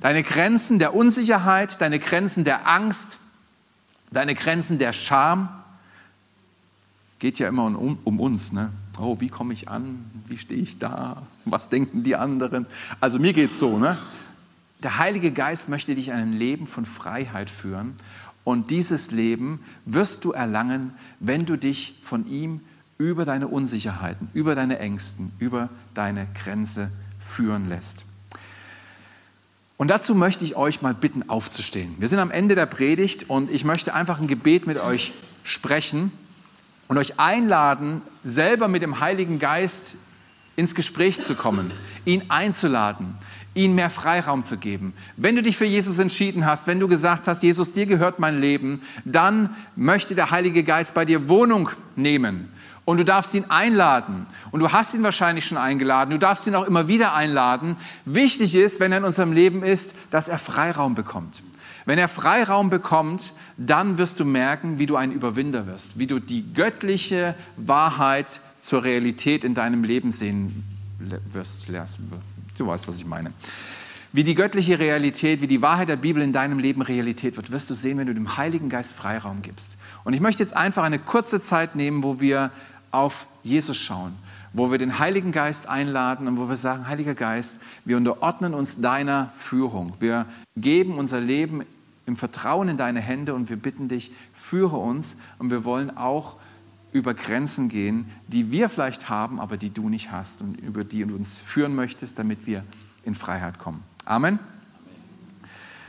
Deine 0.00 0.22
Grenzen 0.22 0.78
der 0.78 0.94
Unsicherheit, 0.94 1.80
deine 1.80 1.98
Grenzen 1.98 2.44
der 2.44 2.68
Angst, 2.68 3.18
deine 4.10 4.34
Grenzen 4.34 4.78
der 4.78 4.92
Scham. 4.92 5.48
Geht 7.18 7.38
ja 7.38 7.48
immer 7.48 7.64
um, 7.64 7.98
um 8.04 8.20
uns. 8.20 8.52
Ne? 8.52 8.70
Oh, 8.98 9.16
wie 9.18 9.28
komme 9.28 9.54
ich 9.54 9.68
an? 9.68 10.04
Wie 10.26 10.38
stehe 10.38 10.60
ich 10.60 10.78
da? 10.78 11.22
Was 11.46 11.68
denken 11.68 12.02
die 12.02 12.14
anderen? 12.14 12.66
Also 13.00 13.18
mir 13.18 13.32
geht 13.32 13.52
es 13.52 13.58
so. 13.58 13.78
Ne? 13.78 13.98
Der 14.82 14.98
Heilige 14.98 15.32
Geist 15.32 15.68
möchte 15.68 15.94
dich 15.94 16.08
in 16.08 16.14
ein 16.14 16.32
Leben 16.32 16.66
von 16.66 16.84
Freiheit 16.84 17.50
führen. 17.50 17.94
Und 18.44 18.70
dieses 18.70 19.10
Leben 19.10 19.60
wirst 19.84 20.24
du 20.24 20.32
erlangen, 20.32 20.92
wenn 21.18 21.46
du 21.46 21.56
dich 21.56 21.98
von 22.04 22.28
ihm 22.28 22.60
über 22.98 23.24
deine 23.24 23.48
Unsicherheiten, 23.48 24.28
über 24.32 24.54
deine 24.54 24.78
Ängsten, 24.78 25.32
über 25.38 25.68
deine 25.94 26.26
Grenze 26.34 26.90
führen 27.18 27.68
lässt. 27.68 28.04
Und 29.76 29.88
dazu 29.88 30.14
möchte 30.14 30.44
ich 30.44 30.56
euch 30.56 30.80
mal 30.80 30.94
bitten, 30.94 31.28
aufzustehen. 31.28 31.96
Wir 31.98 32.08
sind 32.08 32.18
am 32.18 32.30
Ende 32.30 32.54
der 32.54 32.66
Predigt 32.66 33.28
und 33.28 33.50
ich 33.50 33.64
möchte 33.64 33.92
einfach 33.92 34.20
ein 34.20 34.26
Gebet 34.26 34.66
mit 34.66 34.78
euch 34.78 35.12
sprechen 35.42 36.12
und 36.88 36.96
euch 36.96 37.18
einladen, 37.18 38.00
selber 38.24 38.68
mit 38.68 38.82
dem 38.82 39.00
Heiligen 39.00 39.38
Geist 39.38 39.94
ins 40.56 40.74
Gespräch 40.74 41.20
zu 41.20 41.34
kommen, 41.34 41.70
ihn 42.06 42.22
einzuladen, 42.28 43.14
ihnen 43.56 43.74
mehr 43.74 43.90
Freiraum 43.90 44.44
zu 44.44 44.56
geben. 44.56 44.92
Wenn 45.16 45.36
du 45.36 45.42
dich 45.42 45.56
für 45.56 45.64
Jesus 45.64 45.98
entschieden 45.98 46.46
hast, 46.46 46.66
wenn 46.66 46.78
du 46.78 46.88
gesagt 46.88 47.26
hast, 47.26 47.42
Jesus, 47.42 47.72
dir 47.72 47.86
gehört 47.86 48.18
mein 48.18 48.40
Leben, 48.40 48.82
dann 49.04 49.50
möchte 49.74 50.14
der 50.14 50.30
Heilige 50.30 50.62
Geist 50.62 50.94
bei 50.94 51.04
dir 51.04 51.28
Wohnung 51.28 51.70
nehmen. 51.96 52.50
Und 52.84 52.98
du 52.98 53.04
darfst 53.04 53.34
ihn 53.34 53.46
einladen. 53.48 54.26
Und 54.52 54.60
du 54.60 54.70
hast 54.70 54.94
ihn 54.94 55.02
wahrscheinlich 55.02 55.44
schon 55.44 55.58
eingeladen. 55.58 56.12
Du 56.12 56.18
darfst 56.18 56.46
ihn 56.46 56.54
auch 56.54 56.66
immer 56.66 56.86
wieder 56.86 57.14
einladen. 57.14 57.76
Wichtig 58.04 58.54
ist, 58.54 58.78
wenn 58.78 58.92
er 58.92 58.98
in 58.98 59.04
unserem 59.04 59.32
Leben 59.32 59.64
ist, 59.64 59.96
dass 60.12 60.28
er 60.28 60.38
Freiraum 60.38 60.94
bekommt. 60.94 61.42
Wenn 61.84 61.98
er 61.98 62.08
Freiraum 62.08 62.70
bekommt, 62.70 63.32
dann 63.56 63.98
wirst 63.98 64.20
du 64.20 64.24
merken, 64.24 64.78
wie 64.78 64.86
du 64.86 64.96
ein 64.96 65.10
Überwinder 65.10 65.66
wirst, 65.66 65.98
wie 65.98 66.06
du 66.06 66.20
die 66.20 66.52
göttliche 66.52 67.34
Wahrheit 67.56 68.40
zur 68.60 68.84
Realität 68.84 69.44
in 69.44 69.54
deinem 69.54 69.82
Leben 69.82 70.12
sehen 70.12 70.64
wirst. 71.32 71.66
Du 72.58 72.66
weißt, 72.66 72.88
was 72.88 72.96
ich 72.96 73.06
meine. 73.06 73.32
Wie 74.12 74.24
die 74.24 74.34
göttliche 74.34 74.78
Realität, 74.78 75.42
wie 75.42 75.46
die 75.46 75.60
Wahrheit 75.60 75.88
der 75.88 75.96
Bibel 75.96 76.22
in 76.22 76.32
deinem 76.32 76.58
Leben 76.58 76.80
Realität 76.80 77.36
wird, 77.36 77.50
wirst 77.50 77.68
du 77.68 77.74
sehen, 77.74 77.98
wenn 77.98 78.06
du 78.06 78.14
dem 78.14 78.36
Heiligen 78.36 78.68
Geist 78.68 78.92
Freiraum 78.92 79.42
gibst. 79.42 79.76
Und 80.04 80.14
ich 80.14 80.20
möchte 80.20 80.42
jetzt 80.42 80.56
einfach 80.56 80.84
eine 80.84 80.98
kurze 80.98 81.42
Zeit 81.42 81.76
nehmen, 81.76 82.02
wo 82.02 82.20
wir 82.20 82.50
auf 82.92 83.26
Jesus 83.42 83.76
schauen, 83.76 84.14
wo 84.52 84.70
wir 84.70 84.78
den 84.78 84.98
Heiligen 84.98 85.32
Geist 85.32 85.68
einladen 85.68 86.28
und 86.28 86.38
wo 86.38 86.48
wir 86.48 86.56
sagen, 86.56 86.88
Heiliger 86.88 87.14
Geist, 87.14 87.60
wir 87.84 87.96
unterordnen 87.96 88.54
uns 88.54 88.80
deiner 88.80 89.32
Führung. 89.36 89.92
Wir 90.00 90.26
geben 90.56 90.98
unser 90.98 91.20
Leben 91.20 91.62
im 92.06 92.16
Vertrauen 92.16 92.68
in 92.68 92.76
deine 92.76 93.00
Hände 93.00 93.34
und 93.34 93.50
wir 93.50 93.56
bitten 93.56 93.88
dich, 93.88 94.12
führe 94.32 94.76
uns 94.76 95.16
und 95.38 95.50
wir 95.50 95.64
wollen 95.64 95.94
auch 95.96 96.36
über 96.96 97.14
Grenzen 97.14 97.68
gehen, 97.68 98.06
die 98.28 98.50
wir 98.50 98.68
vielleicht 98.68 99.08
haben, 99.08 99.40
aber 99.40 99.56
die 99.56 99.70
du 99.70 99.88
nicht 99.88 100.10
hast 100.10 100.40
und 100.40 100.60
über 100.60 100.84
die 100.84 101.04
du 101.04 101.14
uns 101.14 101.38
führen 101.40 101.74
möchtest, 101.74 102.18
damit 102.18 102.46
wir 102.46 102.64
in 103.04 103.14
Freiheit 103.14 103.58
kommen. 103.58 103.82
Amen. 104.04 104.38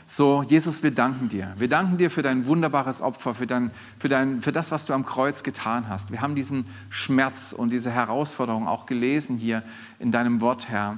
So, 0.10 0.41
Jesus, 0.43 0.84
wir 0.84 0.91
danken 0.91 1.28
dir. 1.28 1.54
Wir 1.58 1.67
danken 1.67 1.98
dir 1.98 2.10
für 2.10 2.22
dein 2.22 2.46
wunderbares 2.46 3.02
Opfer, 3.02 3.34
für, 3.34 3.46
dein, 3.46 3.72
für, 4.00 4.08
dein, 4.08 4.41
für 4.41 4.54
das, 4.54 4.72
was 4.72 4.86
du 4.86 4.93
am 4.93 5.06
Kreuz 5.06 5.43
getan 5.43 5.89
hast. 5.89 6.12
Wir 6.12 6.22
haben 6.22 6.34
diesen 6.34 6.65
Schmerz 6.89 7.52
und 7.52 7.72
diese 7.72 7.91
Herausforderung 7.91 8.70
auch 8.70 8.86
gelesen 8.86 9.38
hier 9.38 9.63
in 10.00 10.13
deinem 10.13 10.39
Wort, 10.39 10.70
Herr. 10.70 10.98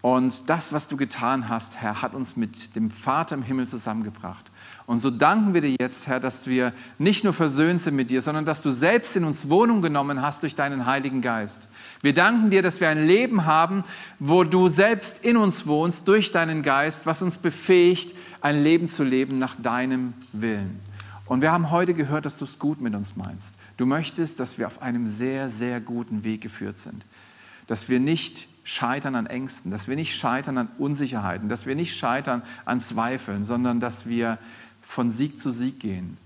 Und 0.00 0.48
das, 0.48 0.72
was 0.72 0.88
du 0.88 0.96
getan 0.96 1.50
hast, 1.50 1.76
Herr, 1.76 2.00
hat 2.00 2.14
uns 2.14 2.36
mit 2.36 2.74
dem 2.74 2.90
Vater 2.90 3.34
im 3.34 3.42
Himmel 3.42 3.68
zusammengebracht. 3.68 4.47
Und 4.88 5.00
so 5.00 5.10
danken 5.10 5.52
wir 5.52 5.60
dir 5.60 5.76
jetzt, 5.78 6.06
Herr, 6.06 6.18
dass 6.18 6.46
wir 6.46 6.72
nicht 6.96 7.22
nur 7.22 7.34
versöhnt 7.34 7.82
sind 7.82 7.94
mit 7.94 8.08
dir, 8.08 8.22
sondern 8.22 8.46
dass 8.46 8.62
du 8.62 8.70
selbst 8.70 9.16
in 9.16 9.24
uns 9.24 9.50
Wohnung 9.50 9.82
genommen 9.82 10.22
hast 10.22 10.42
durch 10.42 10.56
deinen 10.56 10.86
Heiligen 10.86 11.20
Geist. 11.20 11.68
Wir 12.00 12.14
danken 12.14 12.48
dir, 12.48 12.62
dass 12.62 12.80
wir 12.80 12.88
ein 12.88 13.06
Leben 13.06 13.44
haben, 13.44 13.84
wo 14.18 14.44
du 14.44 14.70
selbst 14.70 15.22
in 15.22 15.36
uns 15.36 15.66
wohnst 15.66 16.08
durch 16.08 16.32
deinen 16.32 16.62
Geist, 16.62 17.04
was 17.04 17.20
uns 17.20 17.36
befähigt, 17.36 18.14
ein 18.40 18.62
Leben 18.62 18.88
zu 18.88 19.04
leben 19.04 19.38
nach 19.38 19.56
deinem 19.60 20.14
Willen. 20.32 20.80
Und 21.26 21.42
wir 21.42 21.52
haben 21.52 21.70
heute 21.70 21.92
gehört, 21.92 22.24
dass 22.24 22.38
du 22.38 22.46
es 22.46 22.58
gut 22.58 22.80
mit 22.80 22.94
uns 22.94 23.14
meinst. 23.14 23.58
Du 23.76 23.84
möchtest, 23.84 24.40
dass 24.40 24.56
wir 24.56 24.66
auf 24.66 24.80
einem 24.80 25.06
sehr, 25.06 25.50
sehr 25.50 25.82
guten 25.82 26.24
Weg 26.24 26.40
geführt 26.40 26.78
sind. 26.78 27.04
Dass 27.66 27.90
wir 27.90 28.00
nicht 28.00 28.48
scheitern 28.64 29.16
an 29.16 29.26
Ängsten, 29.26 29.70
dass 29.70 29.86
wir 29.86 29.96
nicht 29.96 30.16
scheitern 30.16 30.56
an 30.56 30.68
Unsicherheiten, 30.78 31.50
dass 31.50 31.66
wir 31.66 31.74
nicht 31.74 31.94
scheitern 31.94 32.42
an 32.64 32.80
Zweifeln, 32.80 33.44
sondern 33.44 33.80
dass 33.80 34.08
wir 34.08 34.38
von 34.88 35.10
Sieg 35.10 35.38
zu 35.38 35.50
Sieg 35.50 35.78
gehen, 35.80 36.16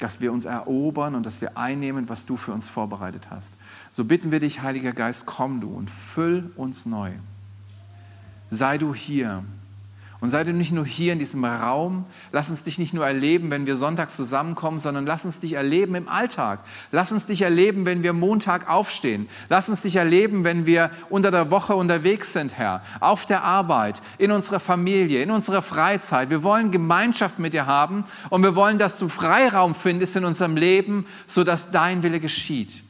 dass 0.00 0.20
wir 0.20 0.32
uns 0.32 0.44
erobern 0.44 1.14
und 1.14 1.24
dass 1.24 1.40
wir 1.40 1.56
einnehmen, 1.56 2.08
was 2.08 2.26
du 2.26 2.36
für 2.36 2.52
uns 2.52 2.68
vorbereitet 2.68 3.30
hast. 3.30 3.56
So 3.92 4.04
bitten 4.04 4.32
wir 4.32 4.40
dich, 4.40 4.60
Heiliger 4.60 4.92
Geist, 4.92 5.24
komm 5.24 5.60
du 5.60 5.68
und 5.68 5.88
füll 5.88 6.50
uns 6.56 6.84
neu. 6.84 7.12
Sei 8.50 8.76
du 8.76 8.92
hier 8.92 9.44
und 10.20 10.30
sei 10.30 10.42
du 10.42 10.52
nicht 10.52 10.72
nur 10.72 10.84
hier 10.84 11.12
in 11.12 11.20
diesem 11.20 11.44
Raum, 11.44 12.04
lass 12.32 12.50
uns 12.50 12.64
dich 12.64 12.80
nicht 12.80 12.92
nur 12.92 13.06
erleben, 13.06 13.52
wenn 13.52 13.66
wir 13.66 13.76
sonntags 13.76 14.16
zusammenkommen, 14.16 14.80
sondern 14.80 15.06
lass 15.06 15.24
uns 15.24 15.38
dich 15.38 15.52
erleben 15.52 15.94
im 15.94 16.08
Alltag. 16.08 16.58
Lass 16.90 17.12
uns 17.12 17.26
dich 17.26 17.42
erleben, 17.42 17.86
wenn 17.86 18.02
wir 18.02 18.12
Montag 18.12 18.68
aufstehen. 18.68 19.28
Lass 19.48 19.68
uns 19.68 19.82
dich 19.82 19.94
erleben, 19.94 20.42
wenn 20.42 20.66
wir 20.66 20.90
unter 21.08 21.30
der 21.30 21.52
Woche 21.52 21.76
unterwegs 21.76 22.32
sind, 22.32 22.58
Herr, 22.58 22.82
auf 22.98 23.26
der 23.26 23.44
Arbeit, 23.44 24.02
in 24.18 24.32
unserer 24.32 24.58
Familie, 24.58 25.22
in 25.22 25.30
unserer 25.30 25.62
Freizeit. 25.62 26.30
Wir 26.30 26.42
wollen 26.42 26.72
Gemeinschaft 26.72 27.38
mit 27.38 27.54
dir 27.54 27.66
haben 27.66 28.02
und 28.28 28.42
wir 28.42 28.56
wollen, 28.56 28.80
dass 28.80 28.98
du 28.98 29.08
Freiraum 29.08 29.76
findest 29.76 30.16
in 30.16 30.24
unserem 30.24 30.56
Leben, 30.56 31.06
sodass 31.28 31.70
dein 31.70 32.02
Wille 32.02 32.18
geschieht. 32.18 32.82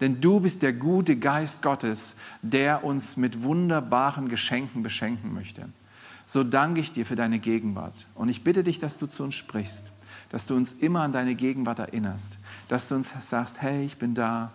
Denn 0.00 0.20
du 0.20 0.38
bist 0.38 0.62
der 0.62 0.74
gute 0.74 1.16
Geist 1.16 1.60
Gottes, 1.60 2.14
der 2.40 2.84
uns 2.84 3.16
mit 3.16 3.42
wunderbaren 3.42 4.28
Geschenken 4.28 4.84
beschenken 4.84 5.34
möchte 5.34 5.64
so 6.28 6.44
danke 6.44 6.80
ich 6.80 6.92
dir 6.92 7.06
für 7.06 7.16
deine 7.16 7.38
Gegenwart. 7.38 8.06
Und 8.14 8.28
ich 8.28 8.44
bitte 8.44 8.62
dich, 8.62 8.78
dass 8.78 8.98
du 8.98 9.06
zu 9.06 9.24
uns 9.24 9.34
sprichst, 9.34 9.90
dass 10.28 10.44
du 10.44 10.54
uns 10.56 10.74
immer 10.74 11.00
an 11.00 11.12
deine 11.12 11.34
Gegenwart 11.34 11.78
erinnerst, 11.78 12.36
dass 12.68 12.86
du 12.86 12.96
uns 12.96 13.14
sagst, 13.20 13.62
hey, 13.62 13.86
ich 13.86 13.96
bin 13.96 14.14
da, 14.14 14.52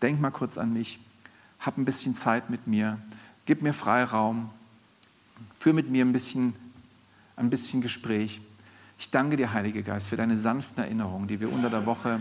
denk 0.00 0.20
mal 0.20 0.30
kurz 0.30 0.58
an 0.58 0.72
mich, 0.72 1.00
hab 1.58 1.76
ein 1.76 1.84
bisschen 1.84 2.14
Zeit 2.14 2.50
mit 2.50 2.68
mir, 2.68 2.98
gib 3.46 3.62
mir 3.62 3.72
Freiraum, 3.72 4.50
führ 5.58 5.72
mit 5.72 5.90
mir 5.90 6.04
ein 6.04 6.12
bisschen, 6.12 6.54
ein 7.34 7.50
bisschen 7.50 7.80
Gespräch. 7.80 8.40
Ich 9.00 9.10
danke 9.10 9.36
dir, 9.36 9.52
Heiliger 9.52 9.82
Geist, 9.82 10.06
für 10.06 10.16
deine 10.16 10.36
sanften 10.36 10.84
Erinnerungen, 10.84 11.26
die 11.26 11.40
wir 11.40 11.52
unter 11.52 11.68
der 11.68 11.84
Woche 11.84 12.20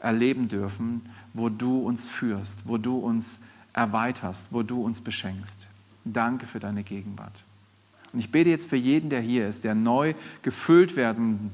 erleben 0.00 0.48
dürfen, 0.48 1.02
wo 1.34 1.50
du 1.50 1.80
uns 1.80 2.08
führst, 2.08 2.66
wo 2.66 2.78
du 2.78 2.96
uns 2.96 3.40
erweiterst, 3.74 4.48
wo 4.52 4.62
du 4.62 4.82
uns 4.82 5.02
beschenkst. 5.02 5.68
Danke 6.06 6.46
für 6.46 6.60
deine 6.60 6.82
Gegenwart. 6.82 7.44
Und 8.12 8.20
ich 8.20 8.30
bete 8.30 8.50
jetzt 8.50 8.68
für 8.68 8.76
jeden, 8.76 9.10
der 9.10 9.20
hier 9.20 9.48
ist, 9.48 9.64
der 9.64 9.74
neu 9.74 10.14
gefüllt 10.42 10.96
werden 10.96 11.50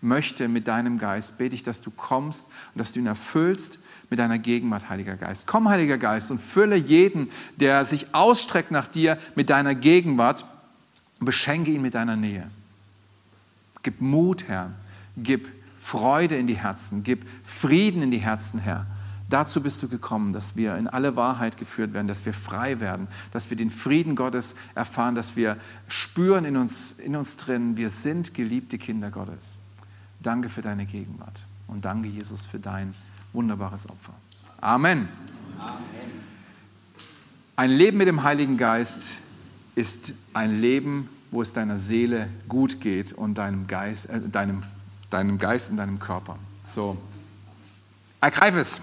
möchte 0.00 0.48
mit 0.48 0.66
deinem 0.66 0.98
Geist, 0.98 1.38
bete 1.38 1.54
ich, 1.54 1.62
dass 1.62 1.82
du 1.82 1.90
kommst 1.90 2.46
und 2.74 2.78
dass 2.78 2.92
du 2.92 3.00
ihn 3.00 3.06
erfüllst 3.06 3.78
mit 4.08 4.18
deiner 4.18 4.38
Gegenwart, 4.38 4.88
Heiliger 4.88 5.16
Geist. 5.16 5.46
Komm, 5.46 5.68
Heiliger 5.68 5.98
Geist, 5.98 6.30
und 6.30 6.40
fülle 6.40 6.76
jeden, 6.76 7.30
der 7.56 7.84
sich 7.84 8.14
ausstreckt 8.14 8.70
nach 8.70 8.86
dir, 8.86 9.18
mit 9.34 9.50
deiner 9.50 9.74
Gegenwart 9.74 10.44
und 11.20 11.26
beschenke 11.26 11.70
ihn 11.70 11.82
mit 11.82 11.94
deiner 11.94 12.16
Nähe. 12.16 12.48
Gib 13.82 14.00
Mut, 14.00 14.48
Herr. 14.48 14.72
Gib 15.16 15.48
Freude 15.80 16.36
in 16.36 16.46
die 16.46 16.56
Herzen. 16.56 17.02
Gib 17.02 17.26
Frieden 17.44 18.02
in 18.02 18.10
die 18.10 18.18
Herzen, 18.18 18.58
Herr. 18.58 18.86
Dazu 19.30 19.62
bist 19.62 19.80
du 19.80 19.88
gekommen, 19.88 20.32
dass 20.32 20.56
wir 20.56 20.76
in 20.76 20.88
alle 20.88 21.14
Wahrheit 21.14 21.56
geführt 21.56 21.94
werden, 21.94 22.08
dass 22.08 22.26
wir 22.26 22.34
frei 22.34 22.80
werden, 22.80 23.06
dass 23.30 23.48
wir 23.48 23.56
den 23.56 23.70
Frieden 23.70 24.16
Gottes 24.16 24.56
erfahren, 24.74 25.14
dass 25.14 25.36
wir 25.36 25.56
spüren 25.86 26.44
in 26.44 26.56
uns, 26.56 26.96
in 26.98 27.14
uns 27.14 27.36
drin, 27.36 27.76
wir 27.76 27.90
sind 27.90 28.34
geliebte 28.34 28.76
Kinder 28.76 29.12
Gottes. 29.12 29.56
Danke 30.18 30.48
für 30.48 30.62
deine 30.62 30.84
Gegenwart 30.84 31.44
und 31.68 31.84
danke, 31.84 32.08
Jesus, 32.08 32.44
für 32.44 32.58
dein 32.58 32.92
wunderbares 33.32 33.88
Opfer. 33.88 34.14
Amen. 34.60 35.08
Amen. 35.60 35.78
Ein 37.54 37.70
Leben 37.70 37.98
mit 37.98 38.08
dem 38.08 38.24
Heiligen 38.24 38.58
Geist 38.58 39.14
ist 39.76 40.12
ein 40.34 40.60
Leben, 40.60 41.08
wo 41.30 41.40
es 41.40 41.52
deiner 41.52 41.78
Seele 41.78 42.28
gut 42.48 42.80
geht 42.80 43.12
und 43.12 43.38
deinem 43.38 43.68
Geist, 43.68 44.06
äh, 44.10 44.20
deinem, 44.20 44.64
deinem 45.08 45.38
Geist 45.38 45.70
und 45.70 45.76
deinem 45.76 46.00
Körper. 46.00 46.36
So, 46.66 46.98
ergreif 48.20 48.56
es. 48.56 48.82